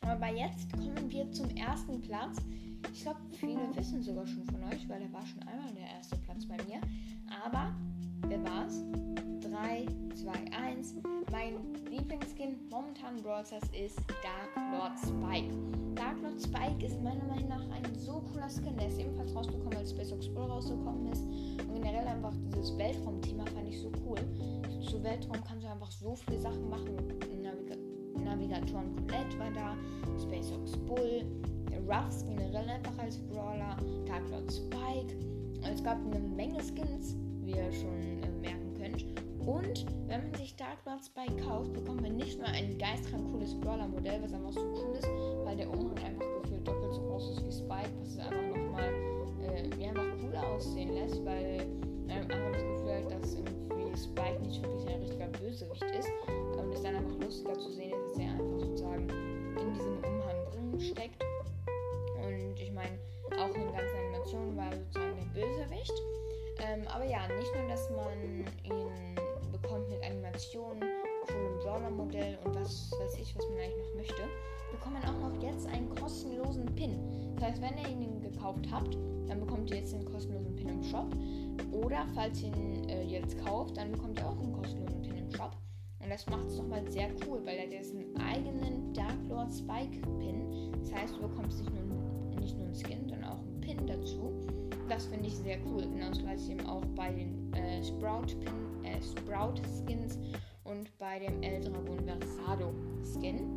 Aber 0.00 0.28
jetzt 0.28 0.70
kommen 0.72 1.10
wir 1.10 1.30
zum 1.32 1.48
ersten 1.50 2.00
Platz. 2.00 2.38
Ich 2.92 3.02
glaube, 3.02 3.20
viele 3.32 3.74
wissen 3.74 4.02
sogar 4.02 4.26
schon 4.26 4.44
von 4.44 4.62
euch, 4.64 4.88
weil 4.88 5.02
er 5.02 5.12
war 5.12 5.24
schon 5.26 5.42
einmal 5.42 5.72
der 5.74 5.88
erste 5.96 6.16
Platz 6.16 6.46
bei 6.46 6.56
mir. 6.68 6.80
Aber, 7.44 7.74
wer 8.28 8.42
war's? 8.44 8.82
3, 9.40 9.86
2, 10.14 10.32
1. 10.52 10.94
Mein 11.30 11.54
Lieblingsskin 12.04 12.58
momentan 12.70 13.22
Brawl 13.22 13.46
Stars 13.46 13.64
ist 13.72 13.98
Dark 14.22 14.52
Lord 14.72 14.92
Spike. 14.98 15.48
Dark 15.94 16.20
Lord 16.20 16.38
Spike 16.38 16.84
ist 16.84 17.02
meiner 17.02 17.24
Meinung 17.24 17.48
nach 17.48 17.62
ein 17.70 17.94
so 17.94 18.22
cooler 18.30 18.50
Skin. 18.50 18.76
Der 18.76 18.88
ist 18.88 18.98
ebenfalls 18.98 19.34
rausgekommen, 19.34 19.74
als 19.78 19.92
Space 19.92 20.12
Explorer 20.12 20.50
rausgekommen 20.50 21.10
ist. 21.10 21.22
Und 21.22 21.72
generell 21.72 22.06
einfach 22.06 22.34
dieses 22.48 22.76
Weltraum-Thema 22.76 23.46
fand 23.46 23.68
ich 23.70 23.80
so 23.80 23.90
cool. 24.06 24.18
Zu 24.82 25.02
Weltraum 25.02 25.42
kannst 25.48 25.64
du 25.64 25.70
einfach 25.70 25.90
so 25.90 26.14
viele 26.14 26.40
Sachen 26.40 26.68
machen. 26.68 26.94
Naviga 27.42 27.74
Navigatoren 28.22 28.94
Colette 28.96 29.38
war 29.38 29.50
da, 29.52 29.74
Space 30.20 30.52
Ox 30.52 30.76
Bull, 30.76 31.24
Ruffs 31.88 32.22
generell 32.26 32.68
einfach 32.68 32.98
als 32.98 33.16
Brawler, 33.16 33.78
Dark 34.04 34.28
Lord 34.28 34.52
Spike. 34.52 35.16
Es 35.62 35.82
gab 35.82 35.96
eine 36.04 36.18
Menge 36.18 36.62
Skins, 36.62 37.16
wie 37.40 37.52
ihr 37.52 37.72
schon 37.72 38.22
äh, 38.22 38.46
könnt. 38.46 38.63
Und 39.46 39.86
wenn 40.06 40.22
man 40.22 40.34
sich 40.34 40.56
Dark 40.56 40.78
Lord 40.86 41.04
Spike 41.04 41.36
kauft, 41.44 41.72
bekommt 41.72 42.00
man 42.00 42.16
nicht 42.16 42.38
nur 42.38 42.48
ein 42.48 42.78
geistkrank 42.78 43.30
cooles 43.30 43.54
Brawler-Modell, 43.60 44.22
was 44.22 44.32
einfach 44.32 44.52
so 44.52 44.60
cool 44.60 44.96
ist, 44.96 45.08
weil 45.44 45.56
der 45.56 45.68
Umhang 45.70 45.98
einfach 45.98 46.26
gefühlt 46.42 46.66
doppelt 46.66 46.94
so 46.94 47.00
groß 47.02 47.30
ist 47.30 47.44
wie 47.44 47.52
Spike, 47.52 47.90
was 48.00 48.08
es 48.08 48.18
einfach 48.18 48.56
nochmal 48.56 48.92
äh, 49.42 49.82
ja, 49.82 49.88
einfach 49.90 50.18
cooler 50.20 50.46
aussehen 50.48 50.94
lässt, 50.94 51.24
weil 51.24 51.66
man 52.06 52.10
einfach 52.10 52.52
das 52.52 52.62
Gefühl 52.62 52.94
hat, 52.94 53.22
dass 53.22 53.34
irgendwie 53.34 53.96
Spike 53.96 54.40
nicht 54.42 54.62
wirklich 54.62 54.88
ein 54.88 55.00
richtiger 55.00 55.28
Bösewicht 55.28 55.83
wenn 77.64 77.78
ihr 77.78 77.88
ihn 77.88 78.20
gekauft 78.20 78.66
habt, 78.70 78.94
dann 79.26 79.40
bekommt 79.40 79.70
ihr 79.70 79.78
jetzt 79.78 79.94
den 79.94 80.04
kostenlosen 80.04 80.54
Pin 80.54 80.68
im 80.68 80.82
Shop. 80.84 81.06
Oder 81.72 82.06
falls 82.14 82.42
ihr 82.42 82.54
ihn 82.54 82.88
äh, 82.90 83.04
jetzt 83.04 83.42
kauft, 83.42 83.78
dann 83.78 83.92
bekommt 83.92 84.18
ihr 84.18 84.28
auch 84.28 84.38
einen 84.38 84.52
kostenlosen 84.52 85.00
Pin 85.00 85.16
im 85.16 85.30
Shop. 85.30 85.56
Und 86.02 86.10
das 86.10 86.26
macht 86.26 86.46
es 86.48 86.58
nochmal 86.58 86.86
sehr 86.90 87.08
cool, 87.26 87.40
weil 87.44 87.56
er 87.56 87.64
hat 87.64 87.72
jetzt 87.72 87.94
einen 87.94 88.14
eigenen 88.20 88.92
Dark 88.92 89.16
Lord 89.28 89.50
Spike 89.50 89.98
Pin. 90.18 90.72
Das 90.78 90.92
heißt, 90.92 91.16
du 91.16 91.22
bekommst 91.22 91.60
nicht 91.60 91.72
nur, 91.72 92.40
nicht 92.40 92.58
nur 92.58 92.66
einen 92.66 92.74
Skin, 92.74 93.08
sondern 93.08 93.30
auch 93.30 93.40
einen 93.40 93.60
Pin 93.62 93.86
dazu. 93.86 94.30
Das 94.86 95.06
finde 95.06 95.28
ich 95.28 95.36
sehr 95.36 95.56
cool. 95.64 95.82
Genauso 95.82 96.20
gleich 96.20 96.50
eben 96.50 96.66
auch 96.66 96.84
bei 96.94 97.10
den 97.10 97.50
äh, 97.54 97.82
Sprout, 97.82 98.26
Pin, 98.40 98.84
äh, 98.84 99.00
Sprout 99.02 99.54
Skins 99.62 100.18
und 100.64 100.96
bei 100.98 101.18
dem 101.18 101.42
El 101.42 101.62
Dragon 101.62 101.98
Versado 102.04 102.74
Skin. 103.02 103.53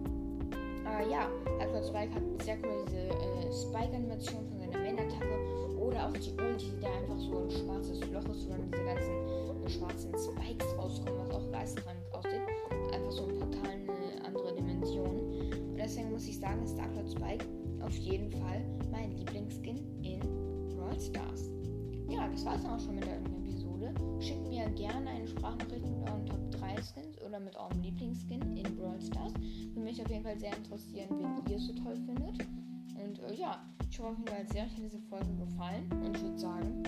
Äh, 0.87 1.11
ja, 1.11 1.27
Alpha 1.59 1.83
Spike 1.83 2.13
hat 2.13 2.23
sehr 2.43 2.57
cool 2.63 2.85
diese 2.87 2.97
äh, 2.97 3.51
Spike-Animation 3.51 4.47
von 4.47 4.59
seiner 4.59 4.77
Main-Attacke 4.77 5.77
oder 5.79 6.07
auch 6.07 6.13
die 6.13 6.31
Ulti, 6.31 6.71
die 6.71 6.81
da 6.81 6.87
einfach 6.87 7.17
so 7.17 7.39
ein 7.39 7.51
schwarzes 7.51 7.99
Loch 8.11 8.25
ist, 8.29 8.47
wo 8.47 8.51
dann 8.51 8.71
diese 8.71 8.85
ganzen 8.85 9.65
äh, 9.65 9.69
schwarzen 9.69 10.11
Spikes 10.17 10.67
rauskommen, 10.77 11.19
was 11.19 11.35
auch 11.35 11.51
geistkrank 11.51 11.97
aussieht. 12.13 12.41
Einfach 12.93 13.11
so 13.11 13.27
Portal 13.27 13.71
eine 13.71 14.25
andere 14.25 14.55
Dimension. 14.55 15.19
Und 15.69 15.77
deswegen 15.77 16.11
muss 16.11 16.27
ich 16.27 16.39
sagen, 16.39 16.63
ist 16.63 16.77
Dark 16.77 16.91
Spike 17.09 17.45
auf 17.81 17.95
jeden 17.95 18.31
Fall 18.31 18.65
mein 18.91 19.11
Lieblingsskin 19.15 19.77
in 20.03 20.19
Brawl 20.75 20.99
Stars. 20.99 21.49
Ja, 22.09 22.27
das 22.27 22.45
war 22.45 22.55
es 22.55 22.63
dann 22.63 22.71
auch 22.71 22.79
schon 22.79 22.95
mit 22.95 23.05
der 23.05 23.17
Episode. 23.17 23.93
Schickt 24.19 24.47
mir 24.47 24.67
gerne 24.71 25.09
eine 25.09 25.27
Sprachnachricht 25.27 25.85
mit 25.85 26.09
euren 26.09 26.25
Top 26.25 26.51
3 26.51 26.75
Skins 26.81 27.21
oder 27.25 27.39
mit 27.39 27.55
eurem 27.55 27.81
Lieblingsskin 27.81 28.57
in 28.57 28.75
Brawl 28.77 28.99
Stars. 29.01 29.33
Mich 29.97 30.05
auf 30.05 30.11
jeden 30.11 30.23
Fall 30.23 30.37
sehr 30.37 30.55
interessieren, 30.55 31.09
wen 31.09 31.51
ihr 31.51 31.59
so 31.59 31.73
toll 31.73 31.95
findet. 31.95 32.47
Und 33.03 33.19
äh, 33.19 33.33
ja, 33.33 33.65
ich 33.89 33.99
hoffe 33.99 34.11
jeden 34.17 34.27
Fall 34.27 34.47
sehr, 34.47 34.63
euch 34.65 34.71
hat 34.73 34.83
diese 34.83 34.99
Folge 34.99 35.33
gefallen. 35.39 35.89
Und 35.91 36.15
ich 36.15 36.21
würde 36.21 36.37
sagen, 36.37 36.83